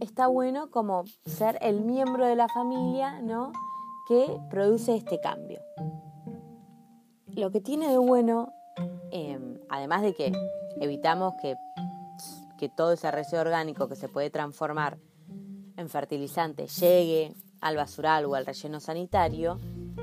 está 0.00 0.26
bueno 0.26 0.70
como 0.70 1.04
ser 1.24 1.58
el 1.60 1.80
miembro 1.80 2.26
de 2.26 2.36
la 2.36 2.48
familia, 2.48 3.20
¿no? 3.20 3.52
Que 4.08 4.40
produce 4.50 4.96
este 4.96 5.20
cambio. 5.20 5.60
Lo 7.28 7.50
que 7.50 7.60
tiene 7.60 7.88
de 7.88 7.98
bueno, 7.98 8.52
em, 9.10 9.58
además 9.68 10.02
de 10.02 10.14
que 10.14 10.32
evitamos 10.80 11.34
que 11.40 11.56
que 12.60 12.68
todo 12.68 12.92
ese 12.92 13.10
residuo 13.10 13.40
orgánico 13.40 13.88
que 13.88 13.96
se 13.96 14.10
puede 14.10 14.28
transformar 14.28 14.98
en 15.78 15.88
fertilizante 15.88 16.66
llegue 16.66 17.34
al 17.62 17.76
basural 17.76 18.26
o 18.26 18.34
al 18.34 18.44
relleno 18.44 18.80
sanitario, 18.80 19.58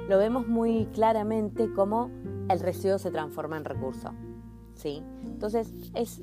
lo 0.10 0.18
vemos 0.18 0.48
muy 0.48 0.88
claramente 0.88 1.72
como 1.72 2.10
el 2.50 2.60
residuo 2.60 2.98
se 2.98 3.12
transforma 3.12 3.58
en 3.58 3.66
recurso. 3.66 4.12
¿sí? 4.76 5.04
Entonces, 5.24 5.74
es, 5.94 6.22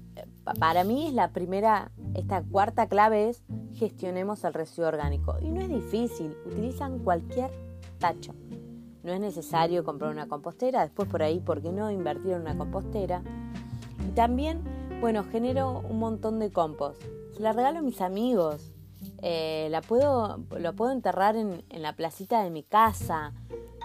para 0.59 0.85
mí 0.85 1.09
es 1.09 1.15
la 1.15 1.33
primera, 1.33 1.91
esta 2.15 2.43
cuarta 2.43 2.89
clave 2.89 3.29
es 3.29 3.43
gestionemos 3.75 4.45
el 4.45 4.55
residuo 4.55 4.89
orgánico. 4.89 5.37
Y 5.41 5.51
no 5.51 5.61
es 5.61 5.69
difícil, 5.69 6.37
utilizan 6.47 7.01
cualquier 7.01 7.51
tacho. 7.99 8.35
No 9.03 9.13
es 9.13 9.21
necesario 9.21 9.85
comprar 9.85 10.11
una 10.11 10.29
compostera, 10.29 10.83
después 10.83 11.09
por 11.09 11.23
ahí, 11.23 11.41
¿por 11.41 11.61
qué 11.61 11.73
no 11.73 11.91
invertir 11.91 12.33
en 12.33 12.41
una 12.43 12.57
compostera? 12.57 13.23
Y 14.09 14.13
también 14.13 14.63
bueno, 15.05 15.23
genero 15.31 15.81
un 15.81 15.99
montón 15.99 16.39
de 16.39 16.51
compost. 16.51 17.03
Se 17.37 17.43
la 17.43 17.53
regalo 17.53 17.81
a 17.81 17.83
mis 17.83 18.01
amigos. 18.01 18.73
Eh, 19.21 19.69
la 19.71 19.83
puedo, 19.83 20.41
lo 20.59 20.73
puedo 20.73 20.93
enterrar 20.93 21.37
en, 21.37 21.63
la 21.71 21.95
placita 21.95 22.43
de 22.43 22.49
mi 22.49 22.63
casa. 22.63 23.35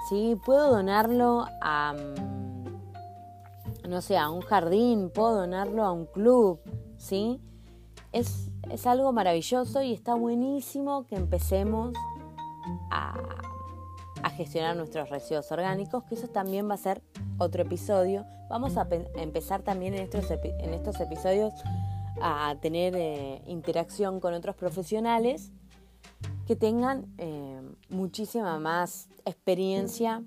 ¿Sí? 0.09 0.35
Puedo 0.45 0.71
donarlo 0.71 1.45
a, 1.61 1.93
mm, 1.93 3.89
no 3.89 4.01
sé, 4.01 4.17
a 4.17 4.29
un 4.29 4.41
jardín. 4.41 5.11
Puedo 5.13 5.35
donarlo 5.35 5.85
a 5.85 5.91
un 5.91 6.05
club. 6.05 6.59
¿sí? 6.97 7.39
Es, 8.11 8.49
es 8.69 8.87
algo 8.87 9.13
maravilloso 9.13 9.81
y 9.81 9.93
está 9.93 10.15
buenísimo 10.15 11.05
que 11.05 11.15
empecemos 11.15 11.93
a, 12.91 13.15
a 14.23 14.29
gestionar 14.31 14.75
nuestros 14.75 15.09
residuos 15.09 15.51
orgánicos, 15.51 16.03
que 16.03 16.15
eso 16.15 16.27
también 16.27 16.69
va 16.69 16.73
a 16.73 16.77
ser 16.77 17.01
otro 17.37 17.61
episodio. 17.61 18.25
Vamos 18.49 18.77
a 18.77 18.87
empezar 19.15 19.61
también 19.61 19.93
en 19.93 20.03
estos, 20.03 20.29
en 20.31 20.73
estos 20.73 20.99
episodios 20.99 21.53
a 22.21 22.55
tener 22.61 22.95
eh, 22.95 23.41
interacción 23.45 24.19
con 24.19 24.33
otros 24.33 24.55
profesionales 24.55 25.51
que 26.49 26.55
tengan 26.55 27.05
eh, 27.19 27.61
muchísima 27.89 28.57
más 28.57 29.07
experiencia 29.23 30.23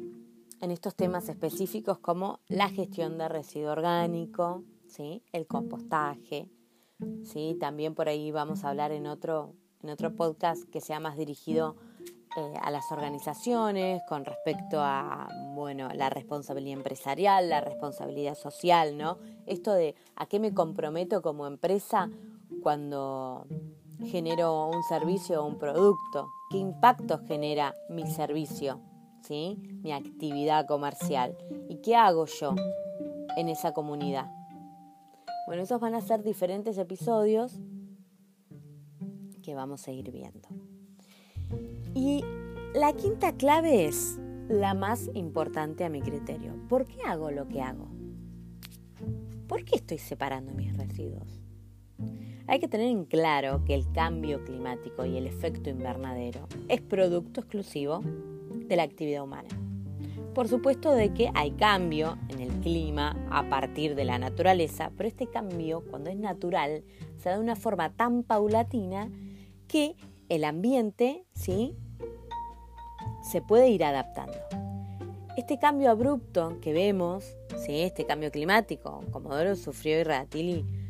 en 0.60 0.70
estos 0.70 0.94
temas 0.94 1.28
específicos 1.28 1.98
como 1.98 2.38
la 2.46 2.68
gestión 2.68 3.18
de 3.18 3.28
residuo 3.28 3.72
orgánico, 3.72 4.62
¿sí? 4.86 5.24
el 5.32 5.48
compostaje. 5.48 6.48
¿sí? 7.24 7.56
También 7.58 7.96
por 7.96 8.08
ahí 8.08 8.30
vamos 8.30 8.62
a 8.62 8.68
hablar 8.68 8.92
en 8.92 9.08
otro, 9.08 9.56
en 9.82 9.90
otro 9.90 10.14
podcast 10.14 10.62
que 10.70 10.80
sea 10.80 11.00
más 11.00 11.16
dirigido 11.16 11.74
eh, 12.36 12.54
a 12.62 12.70
las 12.70 12.84
organizaciones 12.92 14.00
con 14.08 14.24
respecto 14.24 14.78
a 14.80 15.28
bueno, 15.56 15.88
la 15.92 16.08
responsabilidad 16.08 16.78
empresarial, 16.78 17.48
la 17.48 17.60
responsabilidad 17.60 18.36
social, 18.36 18.96
¿no? 18.96 19.18
Esto 19.46 19.72
de 19.72 19.96
a 20.14 20.26
qué 20.26 20.38
me 20.38 20.54
comprometo 20.54 21.20
como 21.20 21.48
empresa 21.48 22.08
cuando 22.62 23.44
genero 24.06 24.68
un 24.68 24.82
servicio 24.84 25.42
o 25.42 25.46
un 25.46 25.58
producto, 25.58 26.28
qué 26.50 26.58
impacto 26.58 27.18
genera 27.26 27.74
mi 27.88 28.06
servicio, 28.06 28.80
¿sí? 29.22 29.58
mi 29.82 29.92
actividad 29.92 30.66
comercial 30.66 31.36
y 31.68 31.76
qué 31.76 31.96
hago 31.96 32.26
yo 32.26 32.54
en 33.36 33.48
esa 33.48 33.72
comunidad. 33.72 34.30
Bueno, 35.46 35.62
esos 35.62 35.80
van 35.80 35.94
a 35.94 36.00
ser 36.00 36.22
diferentes 36.22 36.78
episodios 36.78 37.58
que 39.42 39.54
vamos 39.54 39.86
a 39.88 39.92
ir 39.92 40.10
viendo. 40.10 40.48
Y 41.94 42.24
la 42.74 42.92
quinta 42.92 43.32
clave 43.32 43.86
es 43.86 44.18
la 44.48 44.74
más 44.74 45.10
importante 45.14 45.84
a 45.84 45.88
mi 45.88 46.00
criterio. 46.00 46.54
¿Por 46.68 46.86
qué 46.86 47.02
hago 47.02 47.30
lo 47.30 47.48
que 47.48 47.60
hago? 47.60 47.88
¿Por 49.48 49.64
qué 49.64 49.76
estoy 49.76 49.98
separando 49.98 50.54
mis 50.54 50.76
residuos? 50.76 51.41
Hay 52.46 52.58
que 52.58 52.68
tener 52.68 52.88
en 52.88 53.04
claro 53.04 53.64
que 53.64 53.74
el 53.74 53.90
cambio 53.92 54.44
climático 54.44 55.04
y 55.04 55.16
el 55.16 55.26
efecto 55.26 55.70
invernadero 55.70 56.48
es 56.68 56.80
producto 56.80 57.40
exclusivo 57.40 58.02
de 58.02 58.76
la 58.76 58.82
actividad 58.82 59.22
humana. 59.22 59.48
Por 60.34 60.48
supuesto 60.48 60.92
de 60.92 61.12
que 61.12 61.30
hay 61.34 61.52
cambio 61.52 62.18
en 62.28 62.40
el 62.40 62.50
clima 62.60 63.16
a 63.30 63.48
partir 63.48 63.94
de 63.94 64.04
la 64.04 64.18
naturaleza, 64.18 64.90
pero 64.96 65.08
este 65.08 65.26
cambio, 65.26 65.84
cuando 65.90 66.10
es 66.10 66.16
natural, 66.16 66.84
se 67.18 67.28
da 67.28 67.36
de 67.36 67.42
una 67.42 67.56
forma 67.56 67.90
tan 67.90 68.22
paulatina 68.22 69.10
que 69.68 69.94
el 70.28 70.44
ambiente, 70.44 71.24
¿sí? 71.34 71.76
Se 73.22 73.42
puede 73.42 73.68
ir 73.68 73.84
adaptando. 73.84 74.38
Este 75.36 75.58
cambio 75.58 75.90
abrupto 75.90 76.58
que 76.60 76.72
vemos, 76.72 77.36
¿sí? 77.64 77.80
este 77.80 78.04
cambio 78.04 78.30
climático, 78.30 79.02
Comodoro 79.12 79.54
sufrió 79.56 80.00
y 80.00 80.04
Radatili 80.04 80.81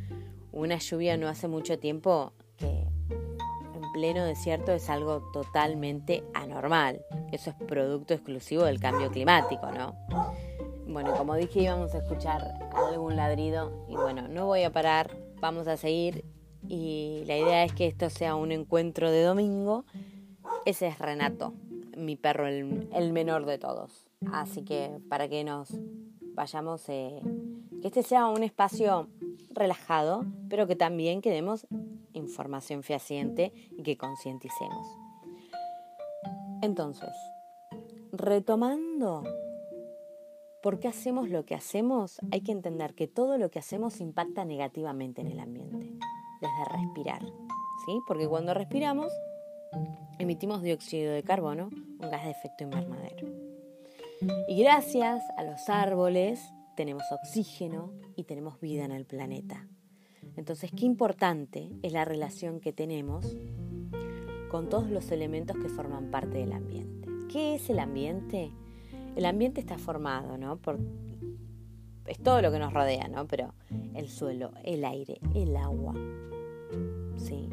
una 0.52 0.78
lluvia 0.78 1.16
no 1.16 1.28
hace 1.28 1.48
mucho 1.48 1.78
tiempo 1.78 2.32
que 2.56 2.86
pleno 3.92 4.24
desierto 4.24 4.72
es 4.72 4.88
algo 4.90 5.20
totalmente 5.32 6.24
anormal. 6.34 7.04
Eso 7.30 7.50
es 7.50 7.56
producto 7.66 8.14
exclusivo 8.14 8.64
del 8.64 8.80
cambio 8.80 9.10
climático, 9.10 9.70
¿no? 9.70 9.94
Bueno, 10.86 11.14
como 11.16 11.36
dije, 11.36 11.60
íbamos 11.60 11.94
a 11.94 11.98
escuchar 11.98 12.42
algún 12.74 13.16
ladrido 13.16 13.86
y 13.88 13.94
bueno, 13.94 14.28
no 14.28 14.46
voy 14.46 14.64
a 14.64 14.72
parar, 14.72 15.10
vamos 15.40 15.68
a 15.68 15.76
seguir 15.76 16.24
y 16.68 17.22
la 17.26 17.36
idea 17.36 17.64
es 17.64 17.72
que 17.72 17.86
esto 17.86 18.10
sea 18.10 18.34
un 18.34 18.52
encuentro 18.52 19.10
de 19.10 19.22
domingo. 19.22 19.84
Ese 20.64 20.88
es 20.88 20.98
Renato, 20.98 21.54
mi 21.96 22.16
perro, 22.16 22.46
el, 22.46 23.12
menor 23.12 23.46
de 23.46 23.58
todos. 23.58 24.08
Así 24.32 24.62
que 24.62 24.98
para 25.08 25.28
que 25.28 25.44
nos 25.44 25.68
vayamos, 26.34 26.88
eh, 26.88 27.20
que 27.80 27.88
este 27.88 28.02
sea 28.02 28.26
un 28.26 28.42
espacio 28.42 29.08
relajado, 29.54 30.24
pero 30.48 30.66
que 30.66 30.76
también 30.76 31.20
que 31.20 31.30
demos 31.30 31.66
información 32.12 32.82
fehaciente 32.82 33.52
y 33.76 33.82
que 33.82 33.96
concienticemos. 33.96 34.86
Entonces, 36.62 37.10
retomando 38.12 39.24
por 40.62 40.78
qué 40.78 40.88
hacemos 40.88 41.28
lo 41.28 41.44
que 41.44 41.54
hacemos, 41.54 42.20
hay 42.30 42.42
que 42.42 42.52
entender 42.52 42.94
que 42.94 43.08
todo 43.08 43.36
lo 43.36 43.50
que 43.50 43.58
hacemos 43.58 44.00
impacta 44.00 44.44
negativamente 44.44 45.20
en 45.20 45.26
el 45.26 45.40
ambiente, 45.40 45.98
desde 46.40 46.64
respirar, 46.76 47.22
¿sí? 47.22 48.00
Porque 48.06 48.28
cuando 48.28 48.54
respiramos 48.54 49.12
emitimos 50.18 50.62
dióxido 50.62 51.12
de 51.12 51.22
carbono, 51.22 51.68
un 51.72 52.10
gas 52.10 52.24
de 52.24 52.30
efecto 52.30 52.64
invernadero. 52.64 53.28
Y 54.48 54.62
gracias 54.62 55.22
a 55.36 55.42
los 55.42 55.68
árboles 55.68 56.40
tenemos 56.76 57.04
oxígeno 57.10 57.92
y 58.16 58.24
tenemos 58.24 58.60
vida 58.60 58.84
en 58.84 58.92
el 58.92 59.04
planeta. 59.04 59.68
Entonces, 60.36 60.70
qué 60.76 60.86
importante 60.86 61.70
es 61.82 61.92
la 61.92 62.04
relación 62.04 62.60
que 62.60 62.72
tenemos 62.72 63.36
con 64.50 64.68
todos 64.68 64.90
los 64.90 65.10
elementos 65.10 65.56
que 65.56 65.68
forman 65.68 66.10
parte 66.10 66.38
del 66.38 66.52
ambiente. 66.52 67.08
¿Qué 67.30 67.54
es 67.54 67.70
el 67.70 67.78
ambiente? 67.78 68.52
El 69.16 69.24
ambiente 69.24 69.60
está 69.60 69.78
formado, 69.78 70.36
¿no? 70.38 70.56
Por, 70.56 70.78
es 72.06 72.18
todo 72.18 72.42
lo 72.42 72.52
que 72.52 72.58
nos 72.58 72.72
rodea, 72.72 73.08
¿no? 73.08 73.26
Pero 73.26 73.54
el 73.94 74.08
suelo, 74.08 74.52
el 74.64 74.84
aire, 74.84 75.20
el 75.34 75.56
agua, 75.56 75.94
¿sí? 77.16 77.48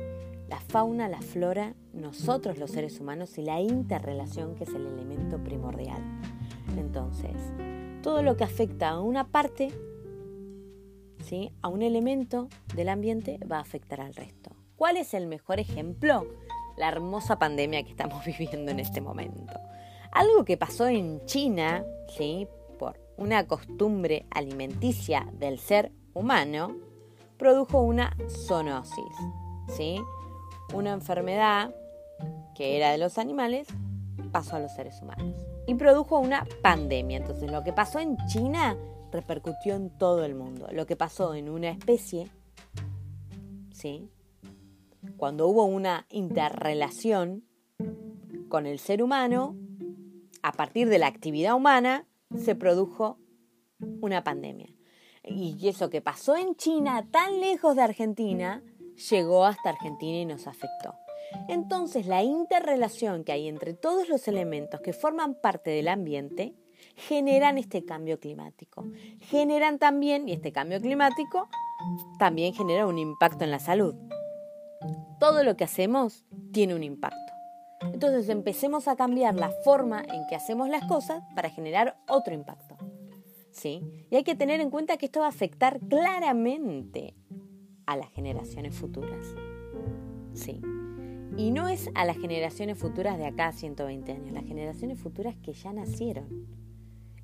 La 0.50 0.60
fauna, 0.60 1.08
la 1.08 1.22
flora, 1.22 1.76
nosotros 1.94 2.58
los 2.58 2.72
seres 2.72 3.00
humanos 3.00 3.38
y 3.38 3.44
la 3.44 3.62
interrelación 3.62 4.56
que 4.56 4.64
es 4.64 4.74
el 4.74 4.86
elemento 4.86 5.42
primordial. 5.44 6.02
Entonces, 6.78 7.36
todo 8.02 8.24
lo 8.24 8.38
que 8.38 8.44
afecta 8.44 8.90
a 8.90 9.02
una 9.02 9.28
parte 9.28 9.72
a 11.62 11.68
un 11.68 11.82
elemento 11.82 12.50
del 12.76 12.90
ambiente 12.90 13.40
va 13.50 13.58
a 13.58 13.62
afectar 13.62 14.02
al 14.02 14.16
resto. 14.16 14.52
¿Cuál 14.76 14.98
es 14.98 15.14
el 15.14 15.28
mejor 15.28 15.60
ejemplo? 15.60 16.26
La 16.78 16.88
hermosa 16.88 17.38
pandemia 17.38 17.84
que 17.84 17.92
estamos 17.92 18.26
viviendo 18.40 18.72
en 18.72 18.80
este 18.80 19.02
momento. 19.02 19.54
Algo 20.12 20.44
que 20.44 20.58
pasó 20.58 20.88
en 20.88 21.24
China, 21.26 21.86
¿sí? 22.18 22.48
por 22.80 23.00
una 23.18 23.46
costumbre 23.46 24.26
alimenticia 24.32 25.28
del 25.34 25.60
ser 25.60 25.92
humano, 26.14 26.76
produjo 27.38 27.82
una 27.82 28.16
zoonosis, 28.48 29.16
¿sí? 29.68 30.02
una 30.74 30.94
enfermedad 30.94 31.74
que 32.56 32.76
era 32.76 32.92
de 32.92 32.98
los 32.98 33.18
animales 33.18 33.68
pasó 34.32 34.56
a 34.56 34.60
los 34.60 34.74
seres 34.74 35.02
humanos 35.02 35.36
y 35.68 35.76
produjo 35.76 36.20
una 36.20 36.46
pandemia. 36.62 37.18
Entonces 37.18 37.52
lo 37.52 37.64
que 37.64 37.74
pasó 37.74 38.00
en 38.00 38.18
China 38.28 38.78
repercutió 39.12 39.76
en 39.76 39.90
todo 39.90 40.24
el 40.24 40.36
mundo. 40.36 40.68
Lo 40.72 40.86
que 40.86 40.96
pasó 40.96 41.34
en 41.34 41.50
una 41.50 41.70
especie, 41.70 42.30
¿sí? 43.72 44.10
Cuando 45.18 45.48
hubo 45.48 45.66
una 45.66 46.06
interrelación 46.10 47.44
con 48.50 48.66
el 48.66 48.80
ser 48.80 49.02
humano, 49.02 49.56
a 50.42 50.52
partir 50.52 50.90
de 50.90 51.00
la 51.00 51.08
actividad 51.08 51.56
humana, 51.56 52.06
se 52.36 52.56
produjo 52.56 53.18
una 54.02 54.24
pandemia. 54.24 54.74
Y 55.24 55.68
eso 55.68 55.90
que 55.90 56.02
pasó 56.02 56.36
en 56.36 56.56
China, 56.56 57.08
tan 57.12 57.40
lejos 57.40 57.76
de 57.76 57.84
Argentina, 57.84 58.64
llegó 59.10 59.46
hasta 59.46 59.70
Argentina 59.70 60.18
y 60.20 60.26
nos 60.26 60.48
afectó. 60.48 60.96
Entonces, 61.48 62.08
la 62.08 62.24
interrelación 62.24 63.24
que 63.24 63.32
hay 63.32 63.48
entre 63.48 63.74
todos 63.74 64.10
los 64.10 64.28
elementos 64.28 64.82
que 64.82 64.94
forman 64.94 65.36
parte 65.36 65.70
del 65.70 65.88
ambiente 65.88 66.56
generan 66.96 67.58
este 67.58 67.86
cambio 67.86 68.20
climático. 68.20 68.86
Generan 69.22 69.80
también, 69.80 70.28
y 70.28 70.34
este 70.34 70.52
cambio 70.52 70.80
climático 70.80 71.50
también 72.18 72.54
genera 72.54 72.86
un 72.88 72.98
impacto 72.98 73.44
en 73.44 73.52
la 73.52 73.60
salud. 73.60 73.96
Todo 75.20 75.44
lo 75.44 75.56
que 75.56 75.64
hacemos 75.64 76.26
tiene 76.52 76.76
un 76.76 76.84
impacto. 76.84 77.18
Entonces 77.82 78.30
empecemos 78.30 78.88
a 78.88 78.96
cambiar 78.96 79.36
la 79.36 79.52
forma 79.64 80.02
en 80.02 80.28
que 80.28 80.36
hacemos 80.36 80.70
las 80.70 80.86
cosas 80.86 81.24
para 81.36 81.50
generar 81.50 81.98
otro 82.08 82.34
impacto. 82.34 82.78
¿Sí? 83.52 83.82
Y 84.10 84.16
hay 84.16 84.24
que 84.24 84.36
tener 84.36 84.62
en 84.62 84.70
cuenta 84.70 84.98
que 84.98 85.06
esto 85.06 85.22
va 85.22 85.28
a 85.28 85.30
afectar 85.30 85.80
claramente 85.80 87.16
a 87.86 87.98
las 87.98 88.12
generaciones 88.12 88.76
futuras. 88.76 89.26
¿Sí? 90.34 90.62
Y 91.40 91.52
no 91.52 91.70
es 91.70 91.90
a 91.96 92.04
las 92.04 92.18
generaciones 92.18 92.78
futuras 92.78 93.18
de 93.18 93.26
acá 93.26 93.48
a 93.48 93.54
120 93.54 94.12
años, 94.12 94.34
las 94.34 94.44
generaciones 94.44 95.00
futuras 95.00 95.38
que 95.38 95.54
ya 95.54 95.72
nacieron 95.72 96.28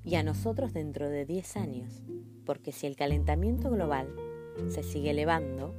y 0.04 0.14
a 0.14 0.22
nosotros 0.22 0.72
dentro 0.72 1.10
de 1.10 1.26
10 1.26 1.56
años, 1.58 2.02
porque 2.46 2.72
si 2.72 2.86
el 2.86 2.96
calentamiento 2.96 3.70
global 3.70 4.08
se 4.70 4.82
sigue 4.82 5.10
elevando, 5.10 5.74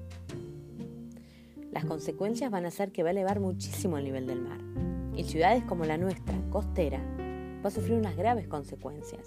las 1.71 1.86
consecuencias 1.86 2.52
van 2.52 2.67
a 2.67 2.69
ser 2.69 2.91
que 2.91 3.02
va 3.02 3.10
a 3.10 3.13
elevar 3.13 3.39
muchísimo 3.39 3.97
el 3.97 4.04
nivel 4.04 4.28
del 4.28 4.41
mar. 4.43 4.60
Y 5.15 5.23
ciudades 5.23 5.63
como 5.63 5.86
la 5.86 5.97
nuestra, 5.97 6.39
costera, 6.52 7.02
va 7.65 7.69
a 7.69 7.71
sufrir 7.71 7.97
unas 7.97 8.15
graves 8.15 8.47
consecuencias. 8.47 9.26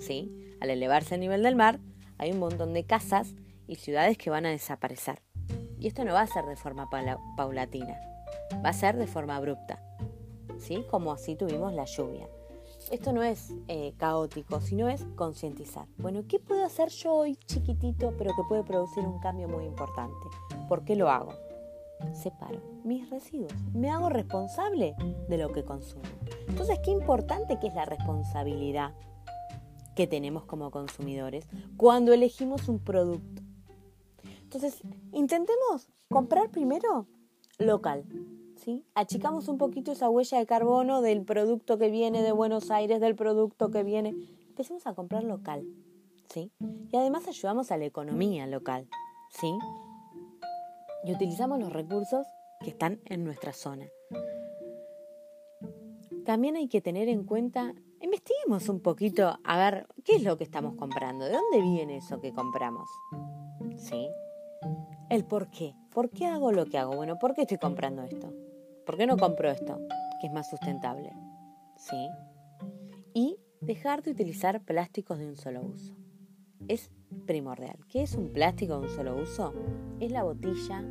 ¿Sí? 0.00 0.32
Al 0.58 0.70
elevarse 0.70 1.14
el 1.14 1.20
nivel 1.20 1.44
del 1.44 1.54
mar, 1.54 1.78
hay 2.16 2.32
un 2.32 2.40
montón 2.40 2.74
de 2.74 2.82
casas 2.82 3.36
y 3.68 3.76
ciudades 3.76 4.18
que 4.18 4.30
van 4.30 4.46
a 4.46 4.50
desaparecer. 4.50 5.22
Y 5.78 5.86
esto 5.86 6.04
no 6.04 6.14
va 6.14 6.22
a 6.22 6.26
ser 6.26 6.44
de 6.46 6.56
forma 6.56 6.90
paulatina, 7.36 7.96
va 8.64 8.70
a 8.70 8.72
ser 8.72 8.96
de 8.96 9.06
forma 9.06 9.36
abrupta. 9.36 9.82
¿Sí? 10.58 10.84
Como 10.90 11.12
así 11.12 11.36
tuvimos 11.36 11.72
la 11.72 11.84
lluvia 11.84 12.28
esto 12.90 13.12
no 13.12 13.22
es 13.22 13.52
eh, 13.68 13.92
caótico, 13.98 14.60
sino 14.60 14.88
es 14.88 15.04
concientizar. 15.14 15.86
Bueno, 15.98 16.22
¿qué 16.26 16.38
puedo 16.38 16.64
hacer 16.64 16.88
yo 16.88 17.14
hoy 17.14 17.36
chiquitito, 17.46 18.14
pero 18.16 18.34
que 18.34 18.42
puede 18.48 18.64
producir 18.64 19.04
un 19.04 19.18
cambio 19.20 19.48
muy 19.48 19.64
importante? 19.64 20.16
¿Por 20.68 20.84
qué 20.84 20.96
lo 20.96 21.10
hago? 21.10 21.32
Separo 22.14 22.62
mis 22.84 23.10
residuos. 23.10 23.52
Me 23.74 23.90
hago 23.90 24.08
responsable 24.08 24.94
de 25.28 25.38
lo 25.38 25.52
que 25.52 25.64
consumo. 25.64 26.04
Entonces, 26.46 26.78
qué 26.82 26.90
importante 26.90 27.58
que 27.58 27.66
es 27.66 27.74
la 27.74 27.84
responsabilidad 27.84 28.94
que 29.94 30.06
tenemos 30.06 30.44
como 30.44 30.70
consumidores 30.70 31.48
cuando 31.76 32.12
elegimos 32.12 32.68
un 32.68 32.78
producto. 32.78 33.42
Entonces, 34.42 34.80
intentemos 35.12 35.90
comprar 36.08 36.50
primero 36.50 37.06
local, 37.58 38.04
Achicamos 38.94 39.48
un 39.48 39.58
poquito 39.58 39.92
esa 39.92 40.10
huella 40.10 40.38
de 40.38 40.46
carbono 40.46 41.00
del 41.00 41.24
producto 41.24 41.78
que 41.78 41.90
viene 41.90 42.22
de 42.22 42.32
Buenos 42.32 42.70
Aires, 42.70 43.00
del 43.00 43.14
producto 43.14 43.70
que 43.70 43.82
viene. 43.82 44.14
Empecemos 44.48 44.86
a 44.86 44.94
comprar 44.94 45.24
local, 45.24 45.64
¿sí? 46.28 46.52
Y 46.90 46.96
además 46.96 47.26
ayudamos 47.28 47.70
a 47.70 47.76
la 47.76 47.86
economía 47.86 48.46
local, 48.46 48.88
¿sí? 49.30 49.52
Y 51.04 51.12
utilizamos 51.12 51.58
los 51.60 51.72
recursos 51.72 52.26
que 52.60 52.70
están 52.70 53.00
en 53.06 53.24
nuestra 53.24 53.52
zona. 53.52 53.86
También 56.24 56.56
hay 56.56 56.68
que 56.68 56.82
tener 56.82 57.08
en 57.08 57.24
cuenta, 57.24 57.74
investiguemos 58.02 58.68
un 58.68 58.80
poquito 58.80 59.38
a 59.42 59.56
ver 59.56 59.86
qué 60.04 60.16
es 60.16 60.22
lo 60.22 60.36
que 60.36 60.44
estamos 60.44 60.74
comprando, 60.74 61.24
de 61.24 61.32
dónde 61.32 61.62
viene 61.62 61.96
eso 61.98 62.20
que 62.20 62.34
compramos, 62.34 62.88
¿sí? 63.76 64.08
El 65.08 65.24
por 65.24 65.50
qué. 65.50 65.74
¿Por 65.98 66.10
qué 66.10 66.26
hago 66.26 66.52
lo 66.52 66.64
que 66.66 66.78
hago? 66.78 66.94
Bueno, 66.94 67.18
¿por 67.18 67.34
qué 67.34 67.40
estoy 67.40 67.58
comprando 67.58 68.04
esto? 68.04 68.32
¿Por 68.86 68.96
qué 68.96 69.04
no 69.08 69.16
compro 69.16 69.50
esto? 69.50 69.80
Que 70.20 70.28
es 70.28 70.32
más 70.32 70.48
sustentable. 70.48 71.10
¿Sí? 71.76 72.08
Y 73.14 73.36
dejar 73.60 74.04
de 74.04 74.12
utilizar 74.12 74.62
plásticos 74.62 75.18
de 75.18 75.26
un 75.26 75.34
solo 75.34 75.60
uso. 75.60 75.96
Es 76.68 76.92
primordial. 77.26 77.80
¿Qué 77.88 78.02
es 78.02 78.14
un 78.14 78.32
plástico 78.32 78.74
de 78.74 78.86
un 78.86 78.94
solo 78.94 79.20
uso? 79.20 79.52
Es 79.98 80.12
la 80.12 80.22
botella 80.22 80.84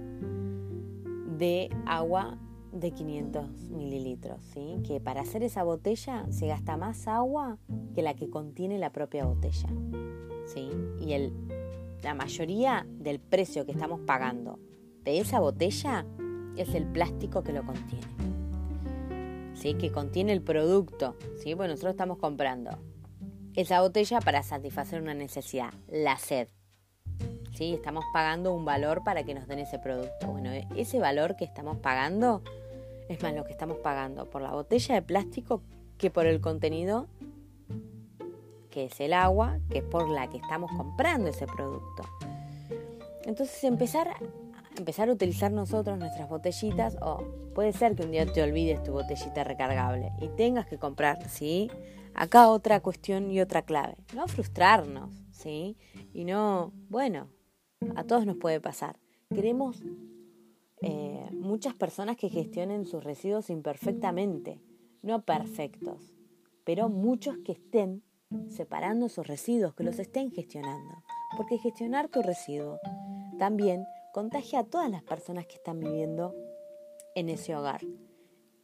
de 1.37 1.69
agua 1.85 2.37
de 2.73 2.91
500 2.91 3.69
mililitros, 3.69 4.43
¿sí? 4.43 4.81
que 4.85 4.99
para 4.99 5.21
hacer 5.21 5.41
esa 5.41 5.63
botella 5.63 6.25
se 6.31 6.47
gasta 6.47 6.75
más 6.75 7.07
agua 7.07 7.59
que 7.95 8.01
la 8.01 8.13
que 8.13 8.29
contiene 8.29 8.77
la 8.77 8.91
propia 8.91 9.23
botella. 9.23 9.69
¿sí? 10.47 10.69
Y 10.99 11.13
el, 11.13 11.31
la 12.03 12.13
mayoría 12.13 12.85
del 12.89 13.21
precio 13.21 13.65
que 13.65 13.71
estamos 13.71 14.01
pagando 14.01 14.59
de 15.07 15.19
esa 15.19 15.39
botella 15.39 16.05
es 16.57 16.75
el 16.75 16.85
plástico 16.85 17.41
que 17.41 17.53
lo 17.53 17.65
contiene. 17.65 18.05
¿Sí? 19.55 19.73
Que 19.75 19.89
contiene 19.89 20.33
el 20.33 20.41
producto. 20.41 21.15
¿sí? 21.41 21.53
Bueno, 21.53 21.71
nosotros 21.71 21.91
estamos 21.91 22.17
comprando 22.17 22.77
esa 23.55 23.79
botella 23.79 24.19
para 24.19 24.43
satisfacer 24.43 25.01
una 25.01 25.13
necesidad, 25.13 25.73
la 25.87 26.17
sed. 26.17 26.49
¿sí? 27.53 27.73
Estamos 27.73 28.03
pagando 28.11 28.53
un 28.53 28.65
valor 28.65 29.01
para 29.05 29.23
que 29.23 29.33
nos 29.33 29.47
den 29.47 29.59
ese 29.59 29.79
producto. 29.79 30.27
Bueno, 30.27 30.51
ese 30.75 30.99
valor 30.99 31.37
que 31.37 31.45
estamos 31.45 31.77
pagando 31.77 32.41
es 33.07 33.23
más 33.23 33.33
lo 33.33 33.45
que 33.45 33.53
estamos 33.53 33.77
pagando 33.77 34.29
por 34.29 34.41
la 34.41 34.51
botella 34.51 34.95
de 34.95 35.01
plástico 35.01 35.61
que 35.97 36.11
por 36.11 36.25
el 36.25 36.41
contenido 36.41 37.07
que 38.69 38.85
es 38.85 38.99
el 38.99 39.13
agua, 39.13 39.59
que 39.71 39.77
es 39.77 39.83
por 39.85 40.09
la 40.09 40.29
que 40.29 40.37
estamos 40.37 40.69
comprando 40.75 41.29
ese 41.29 41.47
producto. 41.47 42.03
Entonces 43.23 43.63
empezar, 43.63 44.13
empezar 44.77 45.09
a 45.09 45.13
utilizar 45.13 45.51
nosotros 45.51 45.97
nuestras 45.97 46.29
botellitas, 46.29 46.97
o 47.01 47.23
puede 47.53 47.73
ser 47.73 47.95
que 47.95 48.03
un 48.03 48.11
día 48.11 48.25
te 48.25 48.41
olvides 48.41 48.83
tu 48.83 48.91
botellita 48.91 49.43
recargable 49.43 50.11
y 50.21 50.29
tengas 50.29 50.67
que 50.67 50.77
comprar, 50.77 51.27
¿sí? 51.29 51.69
Acá 52.13 52.49
otra 52.49 52.79
cuestión 52.79 53.31
y 53.31 53.41
otra 53.41 53.61
clave, 53.61 53.95
no 54.15 54.27
frustrarnos, 54.27 55.13
¿sí? 55.31 55.77
Y 56.13 56.25
no, 56.25 56.73
bueno, 56.89 57.29
a 57.95 58.03
todos 58.03 58.25
nos 58.25 58.37
puede 58.37 58.59
pasar. 58.59 58.99
Queremos 59.29 59.83
eh, 60.81 61.29
muchas 61.33 61.73
personas 61.73 62.17
que 62.17 62.29
gestionen 62.29 62.85
sus 62.85 63.03
residuos 63.03 63.49
imperfectamente, 63.49 64.61
no 65.01 65.23
perfectos, 65.23 66.13
pero 66.63 66.89
muchos 66.89 67.37
que 67.39 67.53
estén 67.53 68.03
separando 68.49 69.09
sus 69.09 69.25
residuos, 69.27 69.73
que 69.73 69.83
los 69.83 69.99
estén 69.99 70.31
gestionando. 70.31 71.03
Porque 71.35 71.57
gestionar 71.57 72.09
tu 72.09 72.21
residuo 72.21 72.79
también 73.37 73.85
contagia 74.13 74.59
a 74.59 74.63
todas 74.63 74.89
las 74.89 75.03
personas 75.03 75.45
que 75.47 75.55
están 75.55 75.79
viviendo 75.79 76.35
en 77.15 77.29
ese 77.29 77.55
hogar 77.55 77.81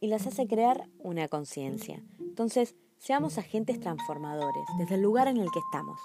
y 0.00 0.08
las 0.08 0.26
hace 0.26 0.46
crear 0.46 0.88
una 0.98 1.28
conciencia. 1.28 2.02
Entonces, 2.18 2.76
seamos 2.98 3.38
agentes 3.38 3.80
transformadores 3.80 4.64
desde 4.78 4.96
el 4.96 5.02
lugar 5.02 5.28
en 5.28 5.38
el 5.38 5.50
que 5.50 5.58
estamos. 5.58 6.00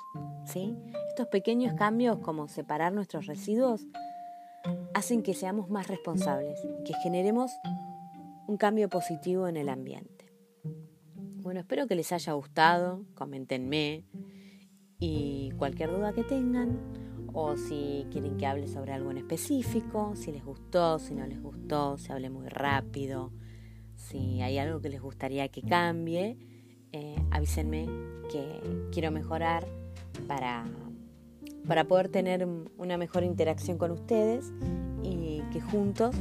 ¿sí? 0.45 0.75
Estos 1.10 1.28
pequeños 1.28 1.73
cambios 1.73 2.19
como 2.19 2.47
separar 2.47 2.93
nuestros 2.93 3.25
residuos 3.25 3.86
hacen 4.93 5.23
que 5.23 5.34
seamos 5.34 5.69
más 5.69 5.88
responsables, 5.88 6.60
que 6.86 6.93
generemos 7.04 7.52
un 8.47 8.58
cambio 8.58 8.89
positivo 8.89 9.47
en 9.47 9.58
el 9.58 9.69
ambiente. 9.69 10.25
Bueno, 11.41 11.62
espero 11.62 11.88
que 11.88 11.95
les 11.95 12.12
haya 12.12 12.34
gustado, 12.34 13.06
coméntenme 13.15 14.06
y 14.99 15.52
cualquier 15.58 15.91
duda 15.91 16.13
que 16.13 16.23
tengan 16.23 17.09
o 17.41 17.56
si 17.56 18.06
quieren 18.12 18.38
que 18.38 18.45
hable 18.45 18.67
sobre 18.67 18.91
algo 18.91 19.12
en 19.12 19.17
específico, 19.17 20.13
si 20.15 20.32
les 20.32 20.43
gustó, 20.43 20.99
si 20.99 21.13
no 21.13 21.25
les 21.25 21.41
gustó, 21.41 21.97
si 21.97 22.12
hable 22.12 22.30
muy 22.30 22.49
rápido, 22.49 23.32
si 23.95 24.41
hay 24.41 24.58
algo 24.58 24.82
que 24.82 24.89
les 24.89 25.02
gustaría 25.02 25.47
que 25.47 25.62
cambie, 25.62 26.38
eh, 26.91 27.15
avísenme 27.32 27.88
que 28.30 28.60
quiero 28.91 29.12
mejorar 29.12 29.65
para, 30.28 30.65
para 31.65 31.86
poder 31.86 32.10
tener 32.10 32.45
una 32.78 32.97
mejor 32.97 33.23
interacción 33.23 33.78
con 33.78 33.91
ustedes 33.91 34.52
y 35.02 35.41
que 35.54 35.62
juntos 35.62 36.13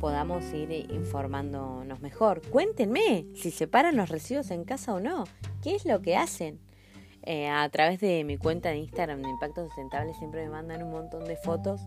podamos 0.00 0.44
ir 0.52 0.70
informándonos 0.92 2.00
mejor. 2.00 2.42
Cuéntenme 2.50 3.24
si 3.34 3.50
separan 3.50 3.96
los 3.96 4.10
residuos 4.10 4.50
en 4.50 4.64
casa 4.64 4.92
o 4.94 5.00
no. 5.00 5.24
¿Qué 5.62 5.74
es 5.74 5.86
lo 5.86 6.02
que 6.02 6.16
hacen? 6.16 6.60
Eh, 7.24 7.48
a 7.48 7.68
través 7.68 8.00
de 8.00 8.24
mi 8.24 8.38
cuenta 8.38 8.70
de 8.70 8.78
Instagram 8.78 9.22
de 9.22 9.28
Impacto 9.28 9.64
Sustentable 9.66 10.14
siempre 10.14 10.44
me 10.44 10.50
mandan 10.50 10.82
un 10.82 10.92
montón 10.92 11.24
de 11.24 11.36
fotos 11.36 11.82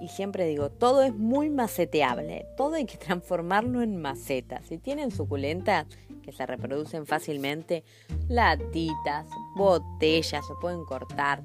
y 0.00 0.08
siempre 0.08 0.46
digo, 0.46 0.70
todo 0.70 1.02
es 1.02 1.14
muy 1.14 1.50
maceteable, 1.50 2.46
todo 2.56 2.74
hay 2.74 2.84
que 2.84 2.96
transformarlo 2.98 3.82
en 3.82 3.96
macetas. 3.96 4.66
Si 4.66 4.78
tienen 4.78 5.10
suculentas 5.10 5.86
que 6.22 6.32
se 6.32 6.46
reproducen 6.46 7.06
fácilmente, 7.06 7.84
latitas, 8.28 9.26
botellas, 9.56 10.46
se 10.46 10.54
pueden 10.60 10.84
cortar 10.84 11.42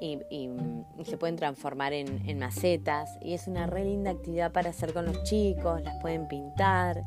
y, 0.00 0.18
se 1.04 1.16
pueden 1.16 1.36
transformar 1.36 1.92
en, 1.92 2.38
macetas 2.38 3.10
y 3.22 3.34
es 3.34 3.46
una 3.46 3.66
re 3.66 3.84
linda 3.84 4.10
actividad 4.10 4.52
para 4.52 4.70
hacer 4.70 4.92
con 4.92 5.06
los 5.06 5.22
chicos, 5.22 5.80
las 5.82 6.00
pueden 6.00 6.28
pintar, 6.28 7.04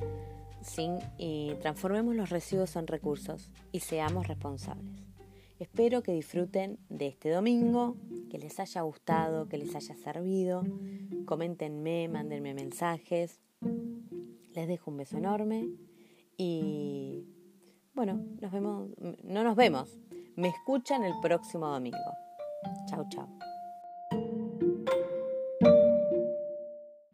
¿sí? 0.62 0.90
y 1.18 1.56
transformemos 1.62 2.16
los 2.16 2.30
residuos 2.30 2.76
en 2.76 2.88
recursos 2.88 3.50
y 3.72 3.82
seamos 3.82 4.28
responsables. 4.28 5.05
Espero 5.60 6.04
que 6.04 6.12
disfruten 6.12 6.80
de 6.90 7.08
este 7.08 7.30
domingo, 7.30 7.96
que 8.30 8.38
les 8.38 8.60
haya 8.60 8.82
gustado, 8.82 9.48
que 9.48 9.58
les 9.58 9.76
haya 9.76 9.96
servido. 9.96 10.64
Coméntenme, 11.26 12.08
mándenme 12.10 12.54
mensajes. 12.54 13.40
Les 14.54 14.68
dejo 14.68 14.92
un 14.92 14.98
beso 14.98 15.18
enorme 15.18 15.68
y 16.38 17.26
bueno, 17.94 18.22
nos 18.42 18.52
vemos, 18.52 18.90
no 19.24 19.44
nos 19.44 19.56
vemos, 19.56 19.98
me 20.36 20.50
escuchan 20.50 21.04
el 21.04 21.14
próximo 21.22 21.68
domingo. 21.68 21.98
Chao, 22.88 23.06
chao. 23.10 23.55